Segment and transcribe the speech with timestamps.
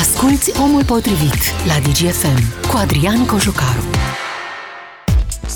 [0.00, 3.84] Asculți Omul Potrivit la DGFM cu Adrian Cojucaru.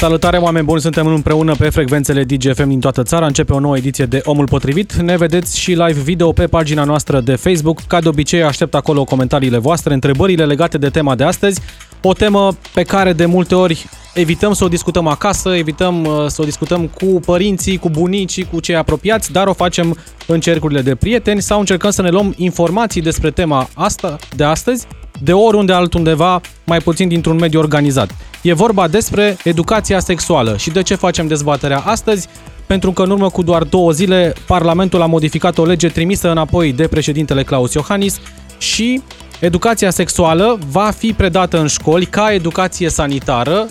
[0.00, 3.26] Salutare oameni buni, suntem împreună pe frecvențele DGFM din toată țara.
[3.26, 4.94] Începe o nouă ediție de Omul Potrivit.
[4.94, 7.80] Ne vedeți și live video pe pagina noastră de Facebook.
[7.80, 11.60] Ca de obicei, aștept acolo comentariile voastre, întrebările legate de tema de astăzi.
[12.02, 16.42] O temă pe care de multe ori evităm să o discutăm acasă, evităm uh, să
[16.42, 20.94] o discutăm cu părinții, cu bunicii, cu cei apropiați, dar o facem în cercurile de
[20.94, 24.86] prieteni sau încercăm să ne luăm informații despre tema asta de astăzi
[25.22, 28.14] de oriunde altundeva, mai puțin dintr-un mediu organizat.
[28.42, 32.28] E vorba despre educația sexuală și de ce facem dezbaterea astăzi?
[32.66, 36.72] Pentru că în urmă cu doar două zile, Parlamentul a modificat o lege trimisă înapoi
[36.72, 38.20] de președintele Claus Iohannis
[38.58, 39.02] și
[39.40, 43.66] educația sexuală va fi predată în școli ca educație sanitară,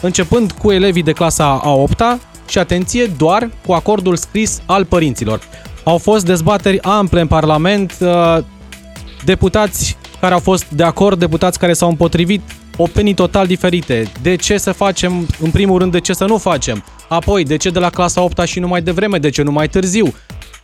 [0.00, 5.40] începând cu elevii de clasa a 8-a și, atenție, doar cu acordul scris al părinților.
[5.84, 8.38] Au fost dezbateri ample în Parlament, uh,
[9.24, 12.42] deputați care au fost de acord, deputați care s-au împotrivit,
[12.76, 14.12] opinii total diferite.
[14.22, 16.84] De ce să facem, în primul rând, de ce să nu facem?
[17.08, 19.68] Apoi, de ce de la clasa 8 și nu mai devreme, de ce nu mai
[19.68, 20.14] târziu?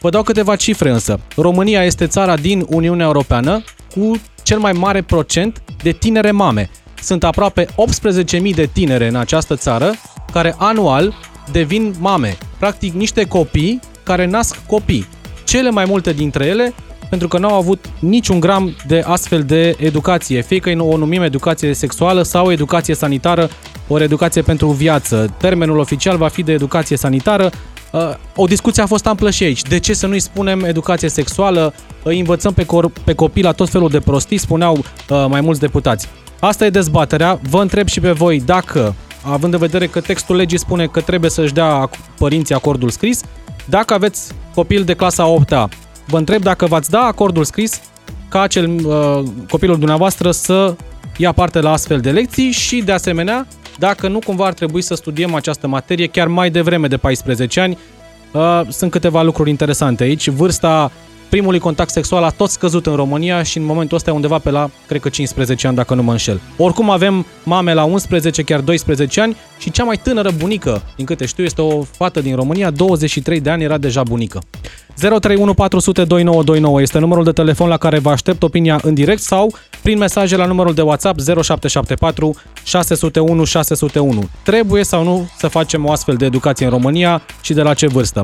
[0.00, 1.20] Vă dau câteva cifre însă.
[1.36, 6.70] România este țara din Uniunea Europeană cu cel mai mare procent de tinere mame.
[7.02, 9.94] Sunt aproape 18.000 de tinere în această țară
[10.32, 11.14] care anual
[11.52, 12.36] devin mame.
[12.58, 15.06] Practic niște copii care nasc copii.
[15.44, 16.74] Cele mai multe dintre ele
[17.08, 21.22] pentru că nu au avut niciun gram de astfel de educație, fie că o numim
[21.22, 23.48] educație sexuală sau educație sanitară,
[23.88, 25.34] ori educație pentru viață.
[25.38, 27.50] Termenul oficial va fi de educație sanitară.
[27.92, 28.00] Uh,
[28.36, 29.62] o discuție a fost amplă și aici.
[29.62, 31.74] De ce să nu-i spunem educație sexuală?
[32.02, 35.60] Îi învățăm pe, cor- pe copii la tot felul de prostii, spuneau uh, mai mulți
[35.60, 36.08] deputați.
[36.40, 37.40] Asta e dezbaterea.
[37.50, 41.30] Vă întreb și pe voi dacă, având în vedere că textul legii spune că trebuie
[41.30, 43.20] să-și dea părinții acordul scris,
[43.64, 45.68] dacă aveți copil de clasa 8 -a,
[46.08, 47.80] vă întreb dacă v-ați da acordul scris
[48.28, 50.74] ca acel uh, copilul dumneavoastră să
[51.16, 53.46] ia parte la astfel de lecții și, de asemenea,
[53.78, 57.78] dacă nu cumva ar trebui să studiem această materie chiar mai devreme de 14 ani.
[58.32, 60.28] Uh, sunt câteva lucruri interesante aici.
[60.28, 60.92] Vârsta
[61.28, 64.50] primului contact sexual a tot scăzut în România și în momentul ăsta e undeva pe
[64.50, 66.40] la, cred că 15 ani, dacă nu mă înșel.
[66.56, 71.26] Oricum avem mame la 11, chiar 12 ani și cea mai tânără bunică, din câte
[71.26, 74.40] știu, este o fată din România, 23 de ani, era deja bunică.
[74.98, 79.54] 031 400 2929 este numărul de telefon la care vă aștept opinia în direct sau
[79.82, 84.28] prin mesaje la numărul de WhatsApp 0774 601 601.
[84.42, 87.86] Trebuie sau nu să facem o astfel de educație în România și de la ce
[87.86, 88.20] vârstă?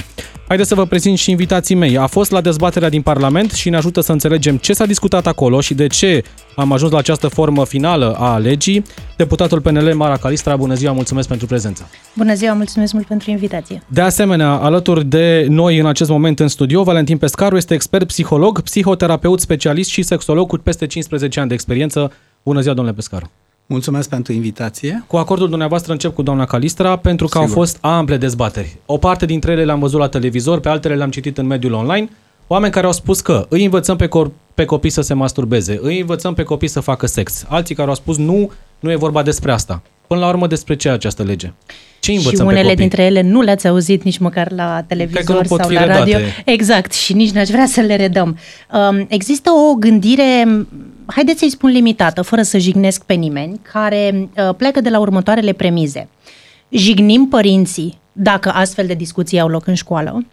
[0.48, 1.98] Haideți să vă prezint și invitații mei.
[1.98, 5.60] A fost la dezbaterea din Parlament și ne ajută să înțelegem ce s-a discutat acolo
[5.60, 6.22] și de ce
[6.56, 8.82] am ajuns la această formă finală a legii.
[9.16, 11.88] Deputatul PNL Mara Calistra, bună ziua, mulțumesc pentru prezență.
[12.16, 13.82] Bună ziua, mulțumesc mult pentru invitație.
[13.88, 18.60] De asemenea, alături de noi în acest moment în studio, Valentin Pescaru este expert psiholog,
[18.60, 22.12] psihoterapeut specialist și sexolog cu peste 15 ani de experiență.
[22.42, 23.30] Bună ziua, domnule Pescaru.
[23.66, 25.04] Mulțumesc pentru invitație.
[25.06, 27.48] Cu acordul dumneavoastră încep cu doamna Calistra, pentru că Sigur.
[27.48, 28.76] au fost ample dezbateri.
[28.86, 32.08] O parte dintre ele le-am văzut la televizor, pe altele le-am citit în mediul online.
[32.46, 36.00] Oameni care au spus că îi învățăm pe, cor- pe copii să se masturbeze, îi
[36.00, 37.44] învățăm pe copii să facă sex.
[37.48, 38.50] Alții care au spus nu,
[38.80, 39.82] nu e vorba despre asta.
[40.14, 41.52] Până la urmă despre ce această lege?
[42.00, 42.76] Ce învățăm și unele pe copii?
[42.76, 46.16] dintre ele nu le-ați auzit nici măcar la televizor sau la radio.
[46.16, 46.42] Redate.
[46.44, 48.38] Exact, și nici n-aș vrea să le redăm.
[48.72, 50.44] Um, există o gândire,
[51.06, 55.52] haideți să-i spun limitată, fără să jignesc pe nimeni, care uh, pleacă de la următoarele
[55.52, 56.08] premize.
[56.68, 60.26] Jignim părinții dacă astfel de discuții au loc în școală,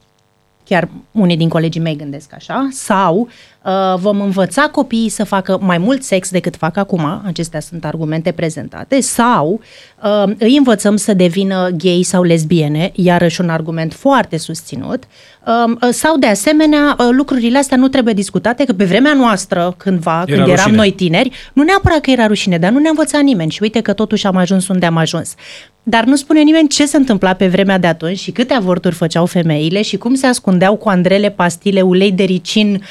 [0.63, 3.61] chiar unii din colegii mei gândesc așa, sau uh,
[3.96, 9.02] vom învăța copiii să facă mai mult sex decât fac acum, acestea sunt argumente prezentate,
[9.02, 9.62] sau
[10.04, 15.04] uh, îi învățăm să devină gay sau lesbiene, iarăși un argument foarte susținut,
[15.46, 20.24] uh, sau de asemenea uh, lucrurile astea nu trebuie discutate, că pe vremea noastră, cândva,
[20.28, 20.76] Era când eram rușine.
[20.76, 23.94] noi tineri, nu neapărat că era rușine, dar nu ne-a învățat nimeni și uite că
[23.94, 25.36] totuși am ajuns unde am ajuns.
[25.84, 29.26] Dar nu spune nimeni ce se întâmpla pe vremea de atunci și câte avorturi făceau
[29.26, 32.84] femeile și cum se ascundeau cu andrele, pastile, ulei de ricin,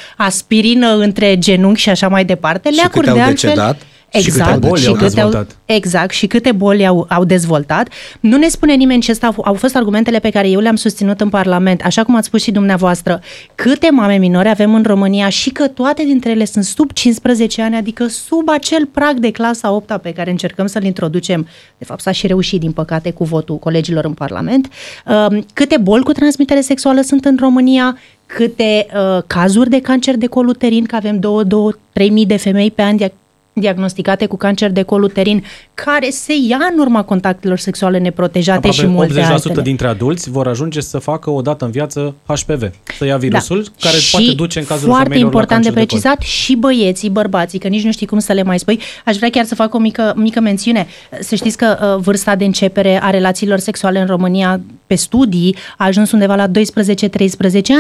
[0.61, 2.69] aspirină între genunchi și așa mai departe.
[2.71, 3.81] Și Leacuri câte de au altfel, decedat?
[4.13, 5.57] Și câte Exact, boli au câte dezvoltat.
[5.65, 7.89] exact, și câte boli au, au dezvoltat.
[8.21, 11.29] Nu ne spune nimeni ce au, au fost argumentele pe care eu le-am susținut în
[11.29, 13.21] Parlament, așa cum ați spus și dumneavoastră,
[13.55, 17.77] câte mame minore avem în România și că toate dintre ele sunt sub 15 ani,
[17.77, 21.47] adică sub acel prag de clasa 8 pe care încercăm să-l introducem.
[21.79, 24.69] De fapt, s-a și reușit, din păcate, cu votul colegilor în Parlament.
[25.07, 30.27] Um, Câte boli cu transmitere sexuală sunt în România, câte uh, cazuri de cancer de
[30.27, 33.13] col uterin, că avem 2-3 mii de femei pe an dia-
[33.53, 35.45] diagnosticate cu cancer de col uterin,
[35.75, 39.63] care se ia în urma contactelor sexuale neprotejate Aproape și multe 80% altele.
[39.63, 43.89] dintre adulți vor ajunge să facă o dată în viață HPV, să ia virusul, Da.
[43.89, 46.01] care și poate duce în cazul foarte femeilor important la de cancer de col.
[46.01, 48.81] precizat și băieții, bărbații, că nici nu știi cum să le mai spui.
[49.05, 50.87] Aș vrea chiar să fac o mică, mică mențiune.
[51.21, 55.85] Să știți că uh, vârsta de începere a relațiilor sexuale în România pe studii a
[55.85, 56.51] ajuns undeva la 12-13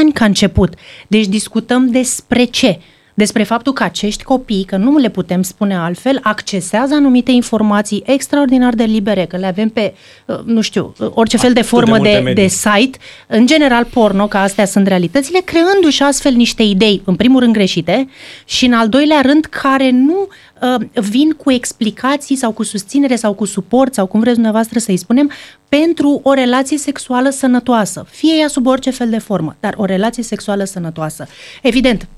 [0.00, 0.74] ani ca început.
[1.06, 2.78] Deci discutăm despre ce?
[3.20, 8.74] Despre faptul că acești copii, că nu le putem spune altfel, accesează anumite informații extraordinar
[8.74, 9.94] de libere, că le avem pe,
[10.26, 12.42] uh, nu știu, uh, orice fel de Atât de formă multe de, medii.
[12.42, 17.40] de site, în general porno, că astea sunt realitățile, creându-și astfel niște idei, în primul
[17.40, 18.08] rând greșite,
[18.44, 20.28] și în al doilea rând care nu
[20.60, 24.96] uh, vin cu explicații sau cu susținere sau cu suport sau cum vreți dumneavoastră să-i
[24.96, 25.30] spunem,
[25.68, 28.06] pentru o relație sexuală sănătoasă.
[28.10, 31.26] Fie ea sub orice fel de formă, dar o relație sexuală sănătoasă.
[31.62, 32.08] Evident,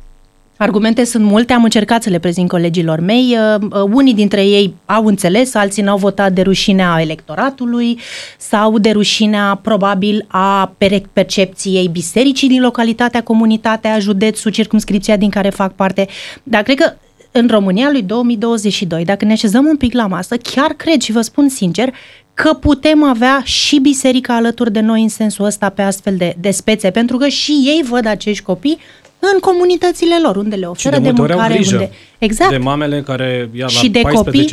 [0.63, 3.37] Argumente sunt multe, am încercat să le prezint colegilor mei.
[3.55, 7.99] Uh, uh, unii dintre ei au înțeles, alții n-au votat de rușinea electoratului
[8.39, 15.49] sau de rușinea probabil a per- percepției bisericii din localitatea, comunitatea, județul, circumscripția din care
[15.51, 16.09] fac parte.
[16.43, 16.93] Dar cred că
[17.33, 21.21] în România lui 2022, dacă ne așezăm un pic la masă, chiar cred și vă
[21.21, 21.95] spun sincer
[22.35, 26.51] că putem avea și biserica alături de noi în sensul ăsta pe astfel de, de
[26.51, 28.79] spețe, pentru că și ei văd acești copii
[29.35, 31.91] în comunitățile lor, unde le Și oferă de de, multe ori au mâncare, grijă unde...
[32.19, 32.51] Exact.
[32.51, 34.49] de mamele care ia Și de la copii-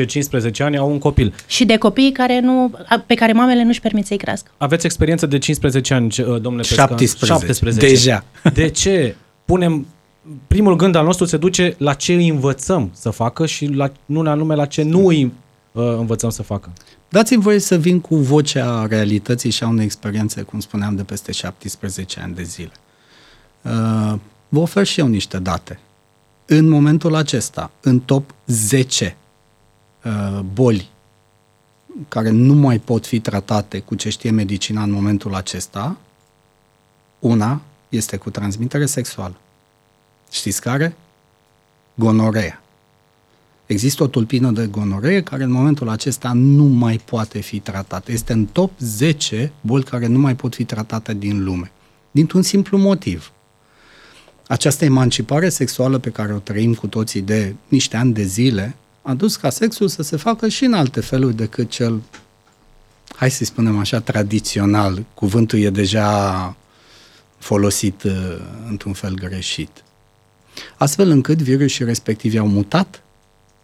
[0.49, 1.33] 14-15 ani au un copil.
[1.47, 4.51] și de copii care nu, a- pe care mamele nu-și permit să-i crească.
[4.57, 6.75] Aveți experiență de 15 ani, ce- uh, domnule Pesca?
[6.87, 7.25] 17.
[7.25, 7.87] 17.
[7.87, 8.23] Deja.
[8.53, 9.87] De ce punem
[10.47, 14.19] primul gând al nostru se duce la ce îi învățăm să facă și la, nu
[14.19, 15.23] anume la ce nu îi
[15.71, 16.69] uh, învățăm să facă.
[17.09, 21.31] Dați-mi voie să vin cu vocea realității și a unei experiențe, cum spuneam, de peste
[21.31, 22.71] 17 ani de zile.
[23.61, 24.13] Uh,
[24.49, 25.79] vă ofer și eu niște date.
[26.45, 29.17] În momentul acesta, în top 10
[30.03, 30.89] uh, boli
[32.07, 35.97] care nu mai pot fi tratate cu ce știe medicina în momentul acesta,
[37.19, 39.35] una este cu transmitere sexuală.
[40.31, 40.95] Știți care?
[41.95, 42.61] Gonorea.
[43.65, 48.11] Există o tulpină de gonoree care în momentul acesta nu mai poate fi tratată.
[48.11, 51.71] Este în top 10 boli care nu mai pot fi tratate din lume.
[52.11, 53.31] Dintr-un simplu motiv.
[54.51, 59.13] Această emancipare sexuală pe care o trăim cu toții de niște ani de zile a
[59.13, 62.01] dus ca sexul să se facă și în alte feluri decât cel,
[63.15, 65.05] hai să spunem așa, tradițional.
[65.13, 66.55] Cuvântul e deja
[67.37, 68.13] folosit uh,
[68.69, 69.83] într-un fel greșit.
[70.77, 73.03] Astfel încât virusii respectivi au mutat,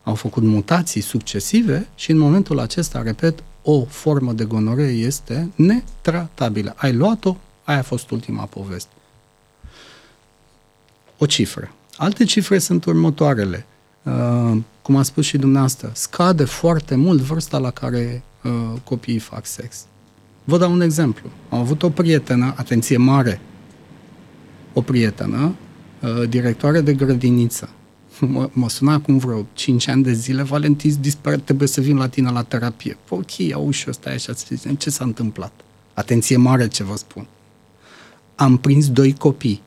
[0.04, 6.74] au făcut mutații succesive și în momentul acesta, repet, o formă de gonoree este netratabilă.
[6.78, 8.90] Ai luat-o, aia a fost ultima poveste.
[11.18, 11.72] O cifră.
[11.98, 13.66] Alte cifre sunt următoarele.
[14.04, 18.52] Uh, cum a spus și dumneavoastră, scade foarte mult vârsta la care uh,
[18.84, 19.86] copiii fac sex.
[20.44, 21.30] Vă dau un exemplu.
[21.50, 23.42] Am avut o prietenă, atenție mare,
[24.74, 25.56] o prietenă,
[26.02, 27.70] uh, directoare de grădiniță.
[28.20, 32.08] Mă, mă suna acum vreo 5 ani de zile, Valentin, disperat, trebuie să vin la
[32.08, 32.98] tine la terapie.
[33.04, 35.52] Păi, ok, au și ăsta așa, zice, ce s-a întâmplat?
[35.94, 37.28] Atenție mare ce vă spun.
[38.36, 39.62] Am prins doi copii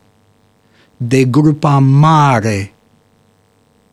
[1.01, 2.73] de grupa mare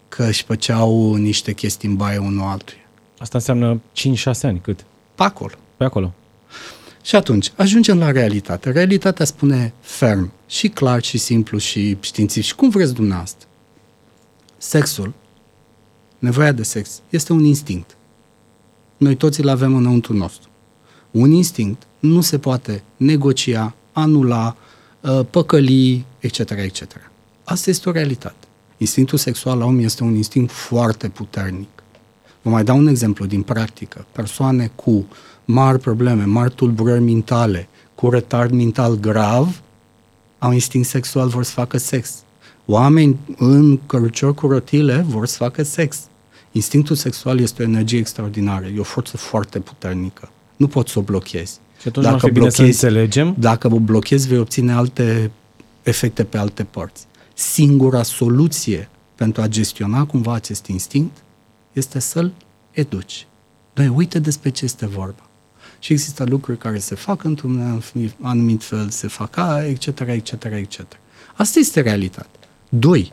[0.08, 2.80] că își făceau niște chestii în baie unul altuia.
[3.18, 3.82] Asta înseamnă
[4.36, 4.86] 5-6 ani, cât?
[5.16, 5.54] Pe acolo.
[5.78, 6.14] Pe acolo.
[7.02, 8.72] Și atunci, ajungem la realitate.
[8.72, 13.48] Realitatea spune ferm, și clar, și simplu, și științific, și cum vreți dumneavoastră.
[14.58, 15.14] Sexul,
[16.20, 17.98] nevoia de sex, este un instinct.
[18.98, 20.50] Noi toți îl avem înăuntru nostru.
[21.12, 24.56] Un instinct nu se poate negocia, anula,
[25.02, 26.82] uh, păcăli, etc., etc.
[27.44, 28.48] Asta este o realitate.
[28.78, 31.84] Instinctul sexual la om este un instinct foarte puternic.
[32.42, 34.06] Vă mai dau un exemplu din practică.
[34.12, 35.08] Persoane cu
[35.46, 39.62] mari probleme, mari tulburări mentale, cu retard mental grav,
[40.40, 42.24] au instinct sexual, vor să facă sex.
[42.66, 45.98] Oameni în cărucior cu rotile vor să facă sex.
[46.52, 50.30] Instinctul sexual este o energie extraordinară, e o forță foarte puternică.
[50.56, 51.60] Nu poți să o blochezi.
[51.82, 53.36] Și atunci ar fi bine să înțelegem.
[53.40, 55.32] Dacă o blochezi, vei obține alte
[55.86, 57.06] efecte pe alte părți.
[57.34, 61.18] Singura soluție pentru a gestiona cumva acest instinct
[61.74, 62.32] este să-l
[62.72, 63.28] educi.
[63.74, 65.30] Doi, uite despre ce este vorba.
[65.80, 67.84] Și există lucruri care se fac într-un
[68.22, 70.82] anumit fel, se fac a, etc., etc., etc.
[71.36, 72.40] Asta este realitatea.
[72.70, 73.12] Doi,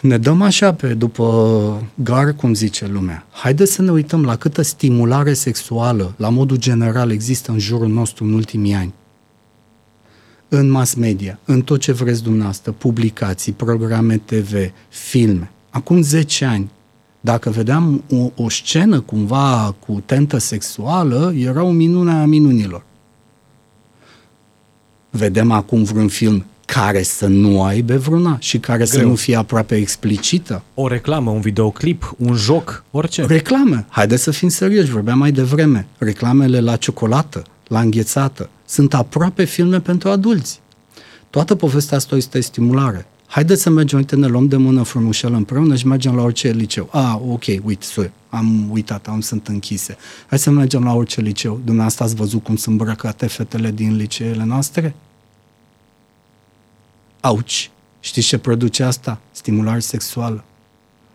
[0.00, 3.26] ne dăm așa pe după gar, cum zice lumea.
[3.30, 8.24] Haideți să ne uităm la câtă stimulare sexuală, la modul general, există în jurul nostru
[8.24, 8.94] în ultimii ani.
[10.48, 14.54] În mass media, în tot ce vreți dumneavoastră, publicații, programe TV,
[14.88, 15.50] filme.
[15.70, 16.70] Acum 10 ani,
[17.20, 22.82] Dacă vedeam o, o scenă cumva cu tentă sexuală, era o minune a minunilor.
[25.10, 29.00] Vedem acum vreun film care să nu aibă vreuna și care Greu.
[29.00, 30.62] să nu fie aproape explicită.
[30.74, 33.24] O reclamă, un videoclip, un joc, orice.
[33.26, 33.86] Reclame.
[33.88, 35.86] Haideți să fim serioși, vorbeam mai devreme.
[35.98, 37.42] Reclamele la ciocolată,
[37.74, 40.60] la înghețată, sunt aproape filme pentru adulți.
[41.30, 43.06] Toată povestea asta este stimulare.
[43.26, 46.88] Haideți să mergem, uite, ne luăm de mână frumușel împreună și mergem la orice liceu.
[46.92, 49.96] Ah, ok, uite, sorry, am uitat, am sunt închise.
[50.26, 51.60] Hai să mergem la orice liceu.
[51.64, 54.94] Dumneavoastră ați văzut cum sunt îmbrăcate fetele din liceele noastre?
[57.20, 57.70] Auci!
[58.00, 59.20] Știți ce produce asta?
[59.30, 60.44] Stimulare sexuală.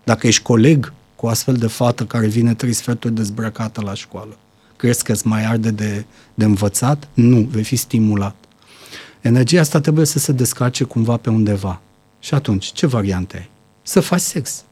[0.04, 4.38] Dacă ești coleg cu astfel de fată care vine trei sferturi dezbrăcată la școală,
[4.80, 7.08] crezi că îți mai arde de, de învățat?
[7.14, 8.36] Nu, vei fi stimulat.
[9.22, 11.82] Energia asta trebuie să se descarce cumva pe undeva.
[12.20, 13.50] Și atunci, ce variante ai?
[13.82, 14.64] Să faci sex.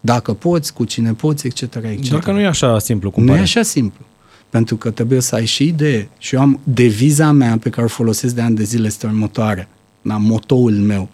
[0.00, 1.60] Dacă poți, cu cine poți, etc.
[1.60, 2.08] etc.
[2.08, 3.40] Doar că nu e așa simplu cum Nu pare.
[3.40, 4.04] e așa simplu.
[4.50, 6.08] Pentru că trebuie să ai și idee.
[6.18, 9.68] Și eu am deviza mea pe care o folosesc de ani de zile este următoare.
[10.02, 11.08] La motoul meu.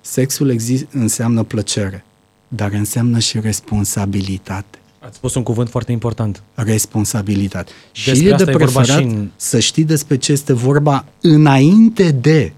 [0.00, 2.04] Sexul exist, înseamnă plăcere,
[2.48, 4.78] dar înseamnă și responsabilitate.
[5.10, 6.42] Ați spus un cuvânt foarte important.
[6.54, 7.72] Responsabilitate.
[7.94, 10.52] Despre și e de asta e vorba preferat și în- să știi despre ce este
[10.52, 12.52] vorba înainte de.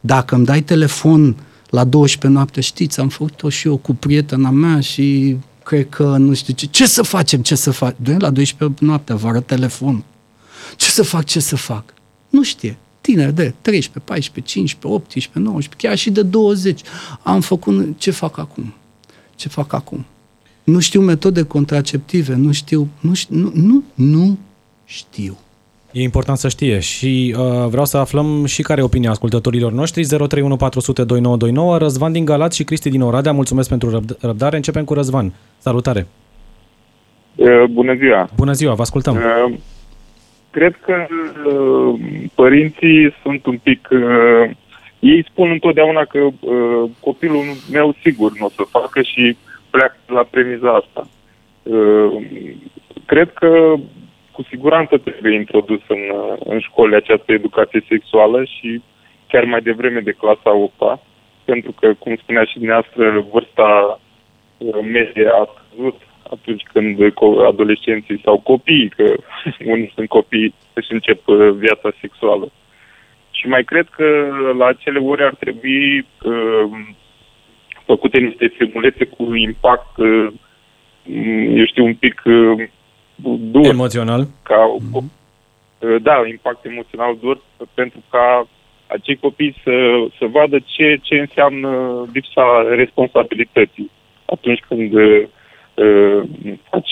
[0.00, 1.36] Dacă îmi dai telefon
[1.70, 6.34] la 12 noapte, știți, am făcut-o și eu cu prietena mea și cred că nu
[6.34, 6.66] știu ce.
[6.66, 7.94] Ce să facem, ce să fac?
[7.96, 10.04] Doi la 12 noapte, vă arăt telefon.
[10.76, 11.84] Ce să fac, ce să fac?
[12.28, 12.76] Nu știe.
[13.00, 16.80] Tineri de 13, 14, 15, 18, 19, chiar și de 20.
[17.22, 18.74] Am făcut, ce fac acum?
[19.36, 20.04] Ce fac acum?
[20.66, 24.38] Nu știu metode contraceptive, nu știu, nu știu, nu, nu, nu
[24.84, 25.36] știu.
[25.92, 30.04] E important să știe și uh, vreau să aflăm și care e opinia ascultătorilor noștri.
[30.04, 33.32] 031 400 2929, Răzvan din Galați și Cristi din Oradea.
[33.32, 34.56] Mulțumesc pentru răbd- răbdare.
[34.56, 35.32] Începem cu Răzvan.
[35.58, 36.06] Salutare!
[37.34, 38.28] Uh, Bună ziua!
[38.36, 39.14] Bună ziua, vă ascultăm.
[39.14, 39.54] Uh,
[40.50, 40.94] Cred că
[41.50, 42.00] uh,
[42.34, 43.88] părinții sunt un pic...
[43.90, 44.50] uh,
[44.98, 49.36] Ei spun întotdeauna că uh, copilul meu sigur nu o să facă și
[49.76, 51.02] pleacă la premiza asta.
[51.62, 52.22] Uh,
[53.06, 53.74] Cred că
[54.32, 58.82] cu siguranță trebuie introdus în, uh, în școli această educație sexuală și
[59.28, 61.00] chiar mai devreme de clasa 8
[61.44, 64.00] pentru că, cum spunea și dumneavoastră, vârsta
[64.58, 69.14] uh, medie a scăzut atunci când co- adolescenții sau copiii, că
[69.72, 72.48] unii sunt copii, își încep uh, viața sexuală.
[73.30, 74.06] Și mai cred că
[74.58, 76.70] la acele ore ar trebui uh,
[77.86, 80.26] făcute niște filmulețe cu impact, uh,
[81.02, 82.68] m, eu știu, un pic uh,
[83.40, 84.26] dur Emoțional.
[84.42, 84.60] ca
[84.92, 85.02] uh,
[86.02, 87.40] da, impact emoțional dur
[87.74, 88.46] pentru ca
[88.86, 89.72] acei copii să,
[90.18, 91.70] să vadă ce, ce înseamnă
[92.12, 93.90] lipsa responsabilității
[94.24, 95.22] atunci când uh,
[95.74, 96.22] uh,
[96.70, 96.90] faci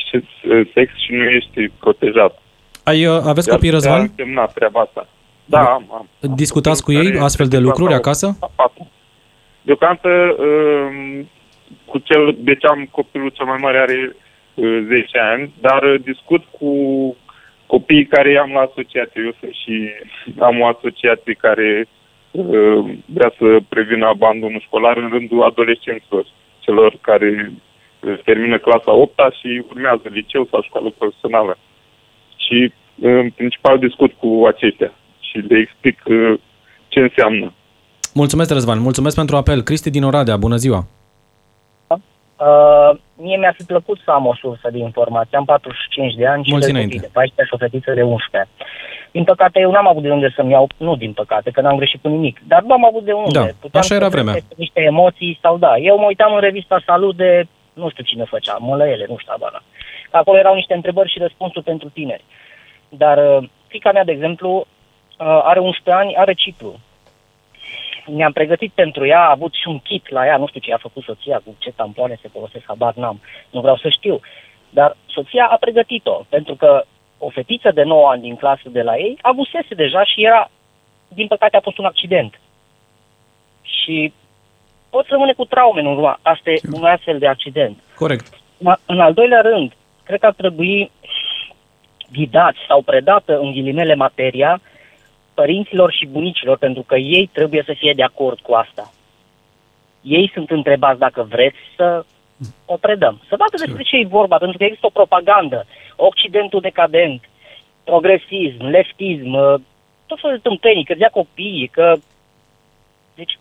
[0.74, 2.42] sex și nu ești protejat.
[2.84, 4.00] Ai, uh, aveți De copii, ar putea Răzvan?
[4.00, 5.08] însemna treaba asta.
[5.44, 6.08] Da, am, am.
[6.22, 8.36] am Discutați cu copii ei care astfel de sunt lucruri la- acasă?
[8.40, 8.90] la patru.
[9.64, 11.28] Deocamdată, um,
[11.84, 14.16] cu cel, deci am copilul cel mai mare are
[14.54, 16.70] uh, 10 ani, dar uh, discut cu
[17.66, 19.22] copiii care am la asociație.
[19.24, 19.90] Eu sunt și
[20.38, 21.86] am o asociație care
[22.30, 26.26] uh, vrea să prevină abandonul școlar în rândul adolescenților,
[26.58, 27.52] celor care
[28.00, 31.58] uh, termină clasa 8 și urmează liceu sau școală profesională.
[32.36, 36.34] Și uh, în principal discut cu aceștia și le explic uh,
[36.88, 37.52] ce înseamnă.
[38.14, 38.78] Mulțumesc, Răzvan.
[38.78, 39.62] Mulțumesc pentru apel.
[39.62, 40.84] Cristi din Oradea, bună ziua!
[41.88, 45.36] Uh, mie mi-ar fi plăcut să am o sursă de informație.
[45.38, 46.94] Am 45 de ani și Mulți doi înainte.
[46.94, 48.50] copii de 14 și o fetiță de 11.
[49.10, 52.00] Din păcate, eu n-am avut de unde să-mi iau, nu din păcate, că n-am greșit
[52.02, 53.38] cu nimic, dar nu am avut de unde.
[53.38, 54.32] Da, Puteam așa era să vremea.
[54.32, 55.76] găsesc Niște emoții sau da.
[55.78, 59.62] Eu mă uitam în revista Salut de, nu știu cine făcea, mălăele, nu știu abana.
[60.10, 62.24] Acolo erau niște întrebări și răspunsuri pentru tineri.
[62.88, 64.50] Dar uh, fica mea, de exemplu,
[65.18, 66.78] uh, are 11 ani, are ciclu
[68.06, 70.76] ne-am pregătit pentru ea, a avut și un kit la ea, nu știu ce a
[70.76, 73.20] făcut soția, cu ce tampoane se folosesc, habar n-am,
[73.50, 74.20] nu vreau să știu.
[74.70, 76.84] Dar soția a pregătit-o, pentru că
[77.18, 80.50] o fetiță de 9 ani din clasă de la ei avusese deja și era,
[81.08, 82.40] din păcate a fost un accident.
[83.62, 84.12] Și
[84.90, 87.82] poți rămâne cu traume în urma asta e un astfel de accident.
[87.94, 88.26] Corect.
[88.36, 89.72] Ma- În al doilea rând,
[90.04, 90.90] cred că ar trebui
[92.12, 94.60] ghidați sau predată în ghilimele materia
[95.34, 98.92] părinților și bunicilor, pentru că ei trebuie să fie de acord cu asta.
[100.00, 102.04] Ei sunt întrebați dacă vreți să
[102.64, 103.20] o predăm.
[103.28, 105.66] Să vadă despre ce e vorba, pentru că există o propagandă.
[105.96, 107.22] Occidentul decadent,
[107.84, 109.54] progresism, leftism, uh,
[110.06, 111.94] tot felul de tâmpenii, că dea copiii, că...
[113.14, 113.38] Deci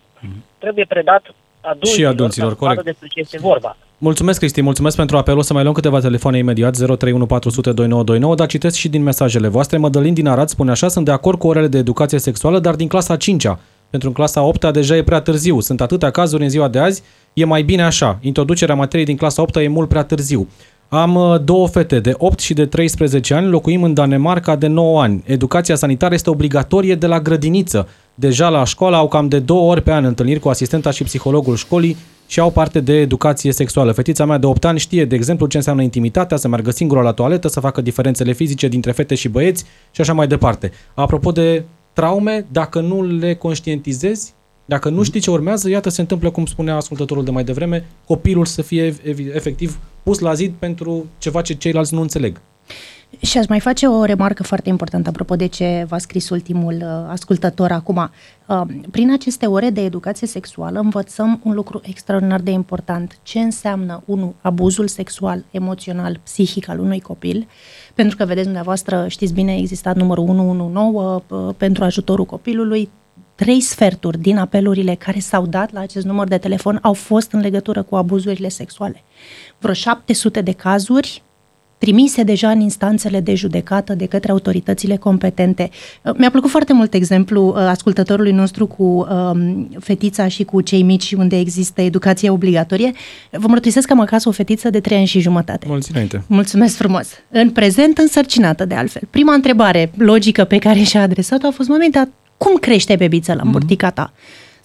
[0.58, 2.84] trebuie predat adulților, Și adulților, să vadă corect.
[2.84, 3.76] despre ce este vorba.
[3.98, 5.36] Mulțumesc, Cristi, mulțumesc pentru apel.
[5.38, 9.78] O să mai luăm câteva telefoane imediat, 031 dar citesc și din mesajele voastre.
[9.78, 12.88] Mădălin din Arad spune așa, sunt de acord cu orele de educație sexuală, dar din
[12.88, 13.58] clasa 5-a.
[13.90, 15.60] Pentru în clasa 8 deja e prea târziu.
[15.60, 18.18] Sunt atâtea cazuri în ziua de azi, e mai bine așa.
[18.20, 20.48] Introducerea materiei din clasa 8 e mult prea târziu.
[20.96, 25.02] Am uh, două fete de 8 și de 13 ani, locuim în Danemarca de 9
[25.02, 25.22] ani.
[25.26, 27.88] Educația sanitară este obligatorie de la grădiniță.
[28.14, 31.56] Deja la școală au cam de două ori pe an întâlniri cu asistenta și psihologul
[31.56, 31.96] școlii
[32.26, 33.92] și au parte de educație sexuală.
[33.92, 37.12] Fetița mea de 8 ani știe, de exemplu, ce înseamnă intimitatea, să meargă singură la
[37.12, 40.72] toaletă, să facă diferențele fizice dintre fete și băieți și așa mai departe.
[40.94, 44.33] Apropo de traume, dacă nu le conștientizezi,
[44.64, 48.44] dacă nu știi ce urmează, iată se întâmplă, cum spunea ascultătorul de mai devreme, copilul
[48.44, 48.96] să fie
[49.34, 52.40] efectiv pus la zid pentru ceva ce ceilalți nu înțeleg.
[53.20, 57.08] Și aș mai face o remarcă foarte importantă apropo de ce v-a scris ultimul uh,
[57.08, 58.10] ascultător acum.
[58.46, 63.18] Uh, prin aceste ore de educație sexuală învățăm un lucru extraordinar de important.
[63.22, 67.46] Ce înseamnă, unu, abuzul sexual, emoțional, psihic al unui copil,
[67.94, 72.90] pentru că, vedeți dumneavoastră, știți bine, a existat numărul 119 uh, pentru ajutorul copilului,
[73.34, 77.40] trei sferturi din apelurile care s-au dat la acest număr de telefon au fost în
[77.40, 79.02] legătură cu abuzurile sexuale.
[79.58, 81.22] Vreo 700 de cazuri
[81.78, 85.70] trimise deja în instanțele de judecată de către autoritățile competente.
[86.02, 90.82] Uh, mi-a plăcut foarte mult exemplu uh, ascultătorului nostru cu um, fetița și cu cei
[90.82, 92.92] mici unde există educație obligatorie.
[93.30, 95.66] Vă mărturisesc că am acasă o fetiță de 3 ani și jumătate.
[95.68, 96.22] Mulți înainte.
[96.26, 97.08] Mulțumesc frumos.
[97.30, 99.02] În prezent însărcinată de altfel.
[99.10, 103.44] Prima întrebare logică pe care și-a adresat-o a fost, mami, dar cum crește bebița la
[103.44, 104.12] burtica ta?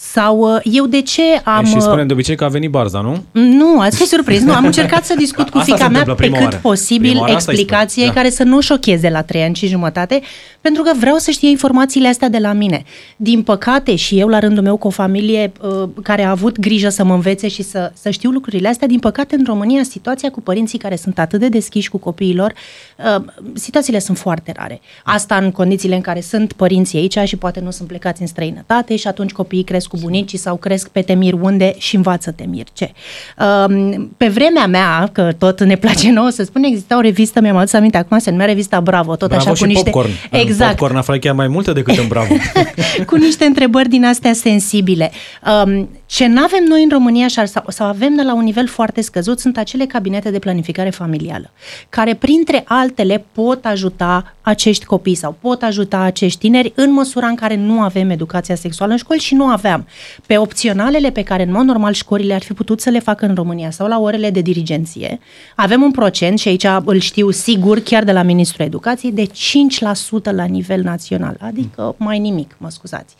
[0.01, 1.65] Sau uh, eu de ce am...
[1.65, 3.23] Și spunem de obicei că a venit Barza, nu?
[3.31, 4.43] Nu, ați fi surprins.
[4.43, 6.59] Nu, am încercat să discut cu fica mea pe cât oară.
[6.61, 8.11] posibil explicație da.
[8.11, 10.21] care să nu șocheze la trei ani și jumătate,
[10.61, 12.83] pentru că vreau să știe informațiile astea de la mine.
[13.17, 16.89] Din păcate și eu la rândul meu cu o familie uh, care a avut grijă
[16.89, 20.41] să mă învețe și să, să știu lucrurile astea, din păcate în România situația cu
[20.41, 22.53] părinții care sunt atât de deschiși cu copiilor,
[23.17, 24.81] uh, situațiile sunt foarte rare.
[25.03, 28.95] Asta în condițiile în care sunt părinții aici și poate nu sunt plecați în străinătate
[28.95, 32.91] și atunci copiii cresc cu bunicii sau cresc pe temir unde și învață temir ce.
[33.67, 37.57] Um, pe vremea mea, că tot ne place nouă să spun, exista o revistă, mi-am
[37.57, 39.89] adus aminte acum, se numea revista Bravo, tot Bravo așa cu niște...
[39.89, 40.11] popcorn.
[40.31, 40.69] Exact.
[40.69, 42.33] Popcorn aflai chiar mai multe decât în Bravo.
[43.09, 45.11] cu niște întrebări din astea sensibile.
[45.65, 49.01] Um, ce nu avem noi în România sau, sau avem de la un nivel foarte
[49.01, 51.51] scăzut sunt acele cabinete de planificare familială,
[51.89, 57.35] care printre altele pot ajuta acești copii sau pot ajuta acești tineri în măsura în
[57.35, 59.78] care nu avem educația sexuală în școli și nu aveam.
[60.25, 63.35] Pe opționalele pe care în mod normal școlile ar fi putut să le facă în
[63.35, 65.19] România sau la orele de dirigenție,
[65.55, 69.31] avem un procent și aici îl știu sigur chiar de la Ministrul Educației de 5%
[70.31, 73.15] la nivel național, adică mai nimic, mă scuzați.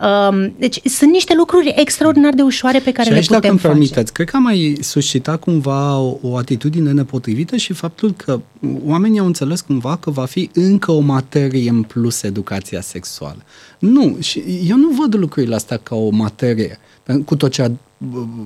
[0.00, 3.66] Um, deci sunt niște lucruri extraordinar de ușoare pe care și le putem dacă face.
[3.66, 8.40] permiteți, cred că am mai suscitat cumva o, o atitudine nepotrivită și faptul că
[8.84, 13.42] oamenii au înțeles cumva că va fi încă o materie în plus educația sexuală.
[13.78, 16.78] Nu, și eu nu văd lucrurile astea ca o materie
[17.24, 17.62] cu tot ce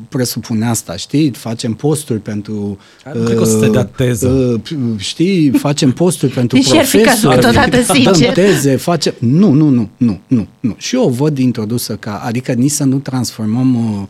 [0.09, 1.31] presupune asta, știi?
[1.31, 2.53] Facem posturi pentru...
[3.15, 4.29] Nu uh, cred că o să te dea teză.
[4.29, 4.61] Uh,
[4.97, 5.51] știi?
[5.51, 7.41] Facem posturi pentru deci profesori.
[7.41, 9.15] totodată Dăm teze, facem...
[9.19, 10.75] Nu, nu, nu, nu, nu, nu.
[10.79, 12.23] Și eu o văd introdusă ca...
[12.25, 14.07] Adică nici să nu transformăm uh,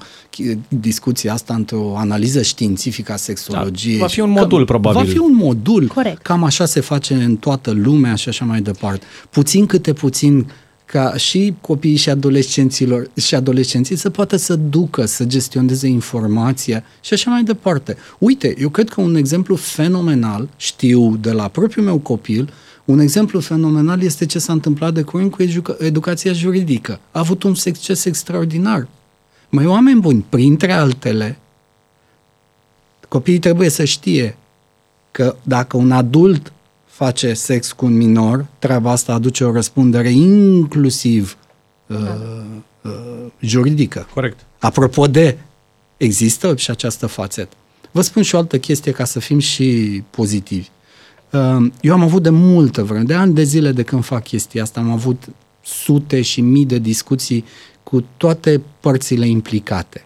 [0.68, 3.98] discuția asta într-o analiză științifică a sexologiei.
[3.98, 5.04] Da, va fi un modul, că, probabil.
[5.04, 5.86] Va fi un modul.
[5.86, 6.22] Corect.
[6.22, 9.06] Cam așa se face în toată lumea și așa mai departe.
[9.30, 10.46] Puțin câte puțin
[10.84, 17.12] ca și copiii și adolescenților și adolescenții să poată să ducă, să gestioneze informația și
[17.12, 17.96] așa mai departe.
[18.18, 22.52] Uite, eu cred că un exemplu fenomenal, știu de la propriul meu copil,
[22.84, 27.00] un exemplu fenomenal este ce s-a întâmplat de curând cu educa- educația juridică.
[27.10, 28.88] A avut un succes extraordinar.
[29.48, 31.38] Mai oameni buni, printre altele,
[33.08, 34.36] copiii trebuie să știe
[35.10, 36.52] că dacă un adult
[36.94, 41.36] face sex cu un minor, treaba asta aduce o răspundere inclusiv
[41.86, 41.96] uh,
[42.82, 42.92] uh,
[43.40, 44.06] juridică.
[44.14, 44.44] Corect.
[44.58, 45.38] Apropo de,
[45.96, 47.56] există și această fațetă.
[47.90, 50.68] Vă spun și o altă chestie ca să fim și pozitivi.
[51.30, 54.62] Uh, eu am avut de multă vreme, de ani de zile de când fac chestia
[54.62, 55.28] asta, am avut
[55.64, 57.44] sute și mii de discuții
[57.82, 60.04] cu toate părțile implicate.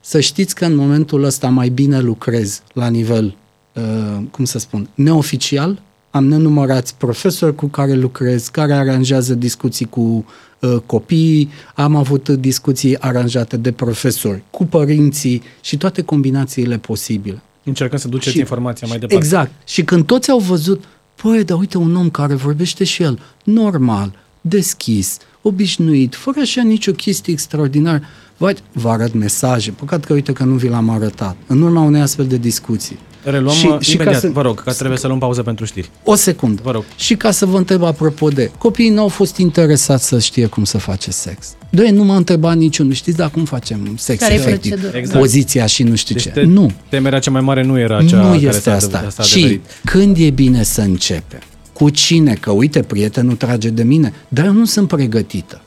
[0.00, 3.36] Să știți că în momentul ăsta mai bine lucrez la nivel,
[3.72, 5.82] uh, cum să spun, neoficial,
[6.12, 10.24] am nenumărați profesori cu care lucrez, care aranjează discuții cu
[10.58, 17.42] uh, copiii, am avut discuții aranjate de profesori, cu părinții și toate combinațiile posibile.
[17.64, 19.24] Încercăm să duceți și, informația mai departe.
[19.24, 19.50] Exact.
[19.66, 20.84] Și când toți au văzut,
[21.22, 26.92] păi, dar uite un om care vorbește și el, normal, deschis, obișnuit, fără așa nicio
[26.92, 28.02] chestie extraordinară,
[28.36, 32.00] vă, vă arăt mesaje, păcat că uite că nu vi l-am arătat, în urma unei
[32.00, 32.98] astfel de discuții.
[33.22, 35.90] Reluăm și, și imediat, să, vă rog, că trebuie să luăm pauză pentru știri.
[36.04, 36.60] O secundă.
[36.64, 36.84] Vă rog.
[36.96, 40.64] Și ca să vă întreb apropo de, copiii nu au fost interesați să știe cum
[40.64, 41.46] să face sex.
[41.70, 44.94] Doi, nu m-a întrebat niciunul, știți, dar cum facem sex Care efectiv?
[44.94, 45.18] Exact.
[45.18, 46.30] Poziția și nu știu Deci ce.
[46.30, 48.98] te, nu, temerea cea mai mare nu era cea nu care este s-a asta.
[48.98, 49.64] adev- s-a și adeverit.
[49.84, 51.40] când e bine să începem?
[51.72, 52.34] Cu cine?
[52.40, 55.60] Că uite, prietenul trage de mine, dar eu nu sunt pregătită.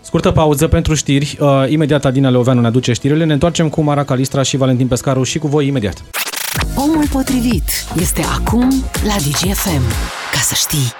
[0.00, 1.36] Scurtă pauză pentru știri.
[1.40, 3.24] Uh, imediat Adina Leoveanu ne aduce știrile.
[3.24, 6.04] Ne întoarcem cu Mara Calistra și Valentin Pescaru și cu voi imediat.
[6.76, 7.62] Omul potrivit
[8.00, 8.68] este acum
[9.04, 9.82] la DGFM.
[10.32, 10.92] Ca să știi.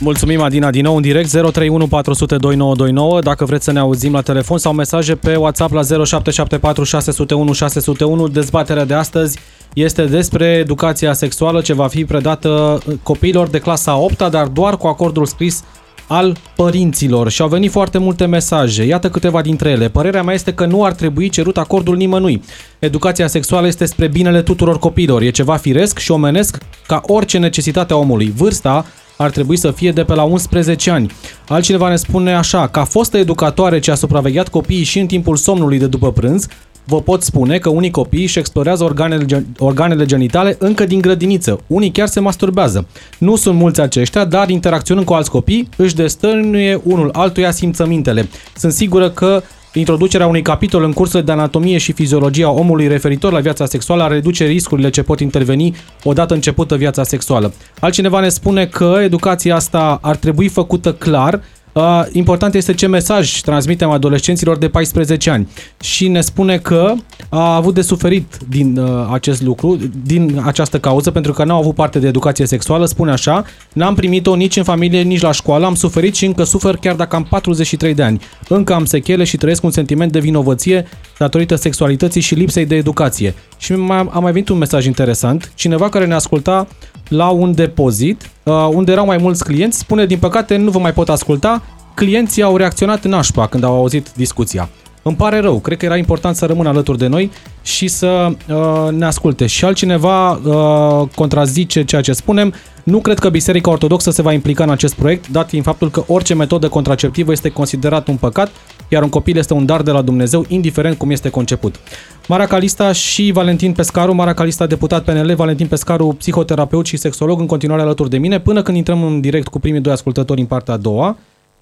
[0.00, 3.20] Mulțumim, Adina, din nou în direct 031 400 2929.
[3.20, 8.28] Dacă vreți să ne auzim la telefon sau mesaje pe WhatsApp la 0774 601 601.
[8.28, 9.38] Dezbaterea de astăzi
[9.74, 14.86] este despre educația sexuală ce va fi predată copiilor de clasa 8 dar doar cu
[14.86, 15.64] acordul scris
[16.10, 18.82] al părinților și au venit foarte multe mesaje.
[18.82, 19.88] Iată câteva dintre ele.
[19.88, 22.42] Părerea mea este că nu ar trebui cerut acordul nimănui.
[22.78, 25.22] Educația sexuală este spre binele tuturor copiilor.
[25.22, 28.32] E ceva firesc și omenesc ca orice necesitate a omului.
[28.36, 31.10] Vârsta ar trebui să fie de pe la 11 ani.
[31.48, 35.78] Altcineva ne spune așa, ca fostă educatoare ce a supravegheat copiii și în timpul somnului
[35.78, 36.46] de după prânz,
[36.90, 41.60] vă pot spune că unii copii își explorează organele, gen- organele genitale încă din grădiniță.
[41.66, 42.86] Unii chiar se masturbează.
[43.18, 48.28] Nu sunt mulți aceștia, dar interacționând cu alți copii, își destăinuie unul altuia simțămintele.
[48.56, 53.40] Sunt sigură că Introducerea unui capitol în cursurile de anatomie și fiziologia omului referitor la
[53.40, 57.52] viața sexuală ar reduce riscurile ce pot interveni odată începută viața sexuală.
[57.80, 61.40] Altcineva ne spune că educația asta ar trebui făcută clar,
[61.72, 65.48] Uh, important este ce mesaj transmitem adolescenților de 14 ani
[65.80, 66.94] și ne spune că
[67.28, 71.74] a avut de suferit din uh, acest lucru, din această cauză, pentru că n-au avut
[71.74, 75.74] parte de educație sexuală, spune așa, n-am primit-o nici în familie, nici la școală, am
[75.74, 78.20] suferit și încă sufer chiar dacă am 43 de ani.
[78.48, 80.86] Încă am sechele și trăiesc un sentiment de vinovăție
[81.18, 83.34] datorită sexualității și lipsei de educație.
[83.58, 86.66] Și mai, a mai venit un mesaj interesant, cineva care ne asculta
[87.10, 90.92] la un depozit, uh, unde erau mai mulți clienți, spune, din păcate, nu vă mai
[90.92, 91.62] pot asculta,
[91.94, 94.68] clienții au reacționat în așpa când au auzit discuția.
[95.02, 97.30] Îmi pare rău, cred că era important să rămână alături de noi
[97.62, 99.46] și să uh, ne asculte.
[99.46, 102.54] Și altcineva uh, contrazice ceea ce spunem.
[102.84, 106.04] Nu cred că Biserica Ortodoxă se va implica în acest proiect, dat fiind faptul că
[106.06, 108.50] orice metodă contraceptivă este considerat un păcat,
[108.90, 111.80] iar un copil este un dar de la Dumnezeu, indiferent cum este conceput.
[112.28, 117.46] Mara Calista și Valentin Pescaru, Mara Calista deputat PNL, Valentin Pescaru psihoterapeut și sexolog în
[117.46, 120.74] continuare alături de mine, până când intrăm în direct cu primii doi ascultători în partea
[120.74, 121.16] a doua.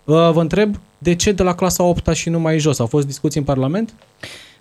[0.04, 2.78] Uh, Vă întreb, de ce de la clasa 8 și nu mai jos?
[2.78, 3.94] Au fost discuții în Parlament?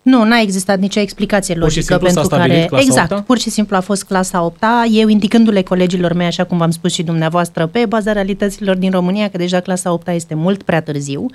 [0.07, 2.67] Nu, n-a existat nicio explicație și logică simplu s-a pentru stabilit care...
[2.67, 3.23] clasa exact, opta?
[3.23, 6.93] pur și simplu a fost clasa 8 eu indicându-le colegilor mei, așa cum v-am spus
[6.93, 11.25] și dumneavoastră, pe baza realităților din România, că deja clasa 8 este mult prea târziu.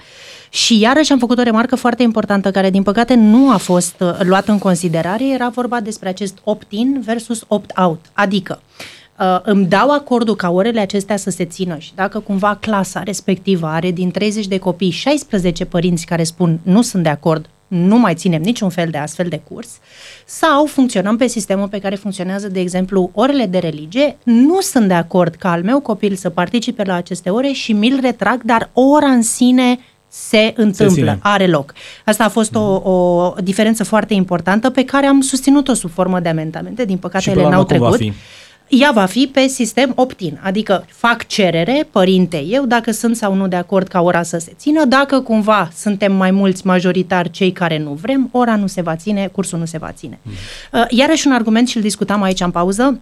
[0.50, 4.18] Și iarăși am făcut o remarcă foarte importantă, care din păcate nu a fost uh,
[4.22, 8.60] luată în considerare, era vorba despre acest opt-in versus opt-out, adică
[9.18, 13.66] uh, îmi dau acordul ca orele acestea să se țină și dacă cumva clasa respectivă
[13.66, 18.14] are din 30 de copii 16 părinți care spun nu sunt de acord, nu mai
[18.14, 19.68] ținem niciun fel de astfel de curs,
[20.24, 24.94] sau funcționăm pe sistemul pe care funcționează, de exemplu, orele de religie, nu sunt de
[24.94, 29.08] acord ca al meu copil să participe la aceste ore și mi-l retrag, dar ora
[29.08, 31.18] în sine se întâmplă, ține.
[31.22, 31.74] are loc.
[32.04, 36.28] Asta a fost o, o diferență foarte importantă pe care am susținut-o sub formă de
[36.28, 36.84] amendamente.
[36.84, 38.16] Din păcate, Și ele până la n-au urmă cum va trecut.
[38.76, 38.82] Fi?
[38.82, 43.48] Ea va fi pe sistem opt-in, adică fac cerere, părinte, eu, dacă sunt sau nu
[43.48, 47.78] de acord ca ora să se țină, dacă cumva suntem mai mulți majoritar cei care
[47.78, 50.18] nu vrem, ora nu se va ține, cursul nu se va ține.
[50.72, 52.98] Uh, Iarăși un argument și îl discutam aici în pauză,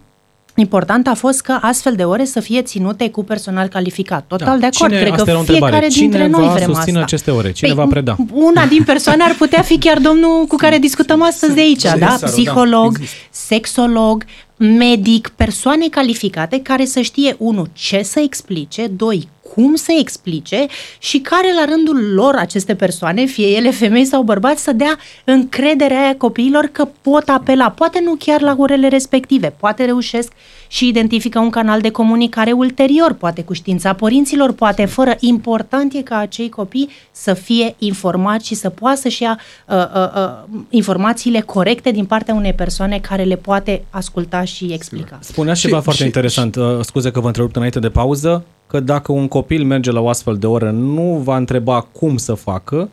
[0.55, 4.23] Important a fost că astfel de ore să fie ținute cu personal calificat.
[4.27, 4.55] Total Da.
[4.57, 4.91] de acord.
[4.91, 5.71] Cine- Cred asta că era o întrebare.
[5.71, 7.01] fiecare Cine dintre noi va vrem susține asta.
[7.01, 7.51] aceste ore?
[7.51, 8.15] Cine va preda?
[8.33, 11.89] Una din persoane ar putea fi chiar domnul cu care discutăm astăzi de aici, da?
[11.91, 13.15] Cesarul, da, Psiholog, există.
[13.31, 14.23] sexolog,
[14.61, 20.65] medic, persoane calificate care să știe, unu, ce să explice, doi, cum să explice
[20.99, 26.01] și care la rândul lor aceste persoane, fie ele femei sau bărbați, să dea încrederea
[26.01, 30.31] aia copiilor că pot apela, poate nu chiar la orele respective, poate reușesc
[30.71, 35.15] și identifică un canal de comunicare ulterior, poate cu știința părinților, poate fără.
[35.19, 39.83] Important e ca acei copii să fie informați și să poată să-și ia uh, uh,
[40.15, 45.17] uh, informațiile corecte din partea unei persoane care le poate asculta și explica.
[45.21, 48.79] Spunea Și- ceva foarte și- interesant, uh, scuze că vă întrerup înainte de pauză, că
[48.79, 52.89] dacă un copil merge la o astfel de oră, nu va întreba cum să facă,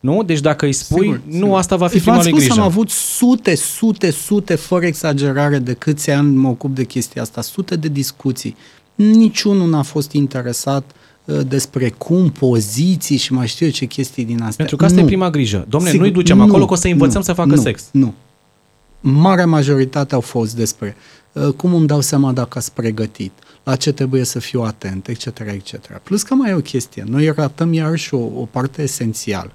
[0.00, 0.22] nu?
[0.22, 1.58] Deci dacă îi spui, Sigur, nu, sigur.
[1.58, 2.60] asta va fi V-am prima lui spus, grijă.
[2.60, 7.42] am avut sute, sute, sute, fără exagerare, de câți ani mă ocup de chestia asta,
[7.42, 8.56] sute de discuții.
[8.94, 10.90] Niciunul n-a fost interesat
[11.24, 14.56] uh, despre cum, poziții și mai știu eu ce chestii din astea.
[14.56, 15.02] Pentru că asta nu.
[15.02, 15.66] e prima grijă.
[15.68, 17.88] Domne, Sigur, nu-i ducem nu, acolo că o să învățăm nu, să facă nu, sex.
[17.92, 18.14] Nu.
[19.00, 20.96] Marea majoritate au fost despre
[21.32, 23.32] uh, cum îmi dau seama dacă ați pregătit,
[23.64, 25.98] la ce trebuie să fiu atent, etc., etc.
[26.02, 27.04] Plus că mai e o chestie.
[27.06, 29.52] Noi ratăm iarăși o, o parte esențială.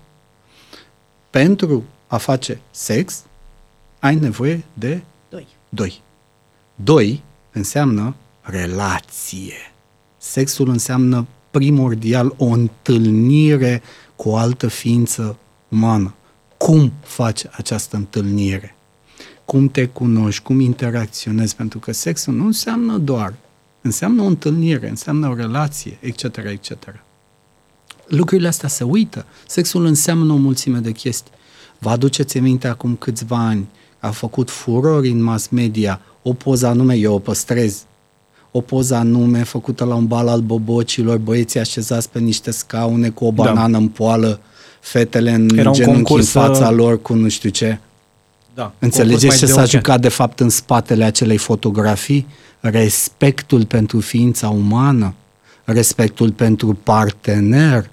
[1.34, 3.24] Pentru a face sex,
[4.00, 5.48] ai nevoie de Doi.
[5.69, 6.02] doi.
[6.76, 9.74] Doi înseamnă relație.
[10.17, 13.82] Sexul înseamnă primordial o întâlnire
[14.15, 16.13] cu o altă ființă umană.
[16.58, 18.76] Cum faci această întâlnire?
[19.46, 23.34] Cum te cunoști, cum interacționezi, pentru că sexul nu înseamnă doar,
[23.82, 26.72] înseamnă o întâlnire, înseamnă o relație, etc., etc.
[28.08, 29.26] Lucrurile astea se uită.
[29.48, 31.32] Sexul înseamnă o mulțime de chestii.
[31.80, 33.68] Vă aduceți minte acum câțiva ani,
[34.00, 37.84] a făcut furori în mass media, o poză anume, eu o păstrez,
[38.52, 43.26] o poză anume făcută la un bal al bobocilor, băieții așezați pe niște scaune cu
[43.26, 43.44] o Da.
[43.44, 44.39] banană în poală,
[44.80, 47.80] fetele în Era un genunchi concurs, în fața uh, lor cu nu știu ce.
[48.54, 48.74] Da.
[48.80, 49.78] Înțelegeți Concurs ce mai s-a de orice.
[49.78, 52.28] jucat de fapt în spatele acelei fotografii?
[52.60, 55.13] Respectul pentru ființa umană,
[55.63, 57.89] respectul pentru partener.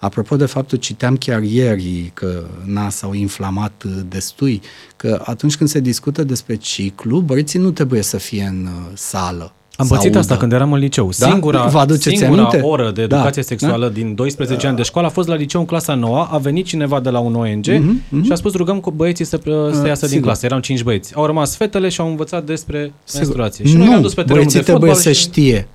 [0.00, 4.60] Apropo de faptul, citeam chiar ieri că na, s-au inflamat uh, destui,
[4.96, 9.52] că atunci când se discută despre ciclu, băieții nu trebuie să fie în uh, sală.
[9.76, 10.40] Am să pățit asta audă.
[10.40, 11.10] când eram în liceu.
[11.18, 11.28] Da?
[11.30, 12.66] Singura, Vă aduceți singura aminte?
[12.66, 13.48] oră de educație Da.
[13.48, 16.26] sexuală din 12 ani de școală a fost la liceu în clasa 9.
[16.30, 18.24] A venit cineva de la un ONG Mhm, mhm.
[18.24, 20.22] și a spus rugăm cu băieții să, să Ah, iasă din sigur.
[20.26, 20.46] clasă.
[20.46, 21.14] Eram 5 băieți.
[21.14, 23.20] Au rămas fetele și au învățat despre Sigur.
[23.20, 23.64] menstruație.
[23.66, 25.28] Și noi nu, ne-am dus pe terenul de băieții trebuie fotbal să și...
[25.28, 25.68] știe.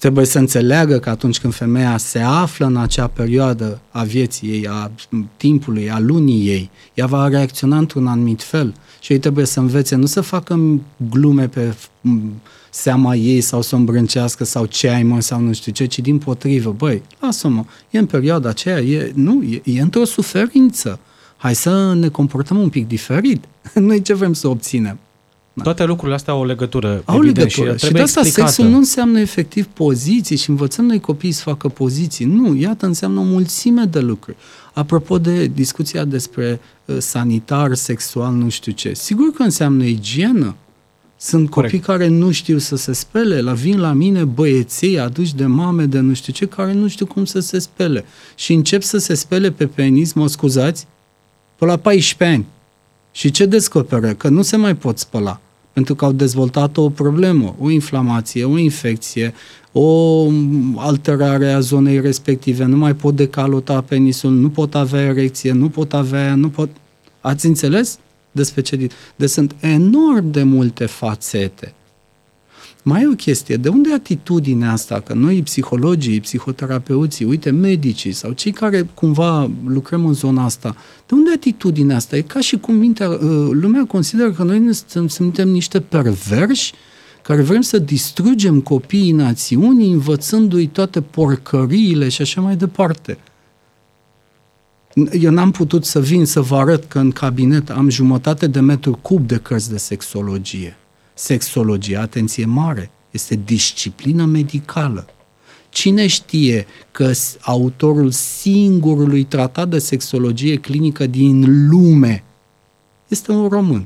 [0.00, 4.68] Trebuie să înțeleagă că atunci când femeia se află în acea perioadă a vieții ei,
[4.68, 4.90] a
[5.36, 8.74] timpului, a lunii ei, ea va reacționa într-un anumit fel.
[9.00, 12.18] Și ei trebuie să învețe, nu să facă glume pe m,
[12.70, 15.98] seama ei sau să o îmbrâncească sau ce ai mă sau nu știu ce, ci
[15.98, 20.98] din potrivă, băi, lasă-mă, e în perioada aceea, e, nu, e, e într-o suferință.
[21.36, 23.44] Hai să ne comportăm un pic diferit.
[23.74, 24.98] Noi ce vrem să obținem?
[25.62, 27.68] Toate lucrurile astea au o legătură, Au evident, legătură.
[27.70, 28.52] și Și, trebuie de asta explicată.
[28.52, 32.24] sexul nu înseamnă efectiv poziții și învățăm noi copiii să facă poziții.
[32.24, 34.36] Nu, iată, înseamnă o mulțime de lucruri.
[34.72, 40.54] Apropo de discuția despre uh, sanitar, sexual, nu știu ce, sigur că înseamnă igienă.
[41.16, 41.72] Sunt Corect.
[41.72, 45.84] copii care nu știu să se spele, la vin la mine băieței aduși de mame
[45.84, 48.04] de nu știu ce, care nu știu cum să se spele.
[48.34, 50.86] Și încep să se spele pe penis, mă scuzați,
[51.56, 52.46] pe la 14 ani.
[53.12, 54.12] Și ce descoperă?
[54.12, 55.40] Că nu se mai pot spăla.
[55.80, 59.34] Pentru că au dezvoltat o problemă, o inflamație, o infecție,
[59.72, 60.26] o
[60.76, 65.94] alterare a zonei respective, nu mai pot decalota penisul, nu pot avea erecție, nu pot
[65.94, 66.68] avea, nu pot...
[67.20, 67.98] Ați înțeles
[68.30, 68.76] despre ce...
[68.76, 71.74] di- Deci sunt enorm de multe fațete.
[72.90, 75.00] Mai e o chestie, de unde atitudinea asta?
[75.00, 80.76] Că noi, psihologii, psihoterapeuții, uite, medicii sau cei care cumva lucrăm în zona asta,
[81.06, 82.16] de unde atitudinea asta?
[82.16, 83.18] E ca și cum mintea, uh,
[83.50, 86.72] lumea consideră că noi ne suntem, suntem niște perverși
[87.22, 93.18] care vrem să distrugem copiii națiunii învățându-i toate porcăriile și așa mai departe.
[95.12, 98.98] Eu n-am putut să vin să vă arăt că în cabinet am jumătate de metru
[99.02, 100.79] cub de cărți de sexologie.
[101.24, 105.06] Sexologia, atenție mare, este disciplină medicală.
[105.68, 112.24] Cine știe că s- autorul singurului tratat de sexologie clinică din lume
[113.08, 113.84] este un român?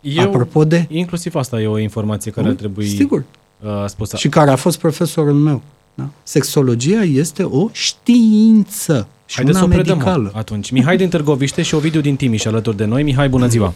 [0.00, 0.86] Eu, Apropo de...
[0.90, 3.24] Inclusiv asta e o informație care ar trebui Sigur.
[3.62, 4.16] uh, spusă.
[4.16, 5.62] Și care a fost profesorul meu.
[5.94, 6.08] Da?
[6.22, 10.32] Sexologia este o știință și Haideți să una o predăm medicală.
[10.34, 10.70] atunci.
[10.70, 13.02] Mihai din Târgoviște și Ovidiu din Timiș alături de noi.
[13.02, 13.74] Mihai, bună ziua!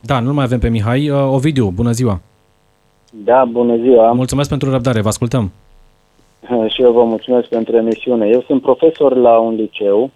[0.00, 1.10] Da, nu mai avem pe Mihai.
[1.10, 2.20] Uh, Ovidiu, bună ziua!
[3.10, 4.12] Da, bună ziua.
[4.12, 5.50] Mulțumesc pentru răbdare, vă ascultăm.
[6.72, 8.28] Și eu vă mulțumesc pentru emisiune.
[8.28, 10.10] Eu sunt profesor la un liceu.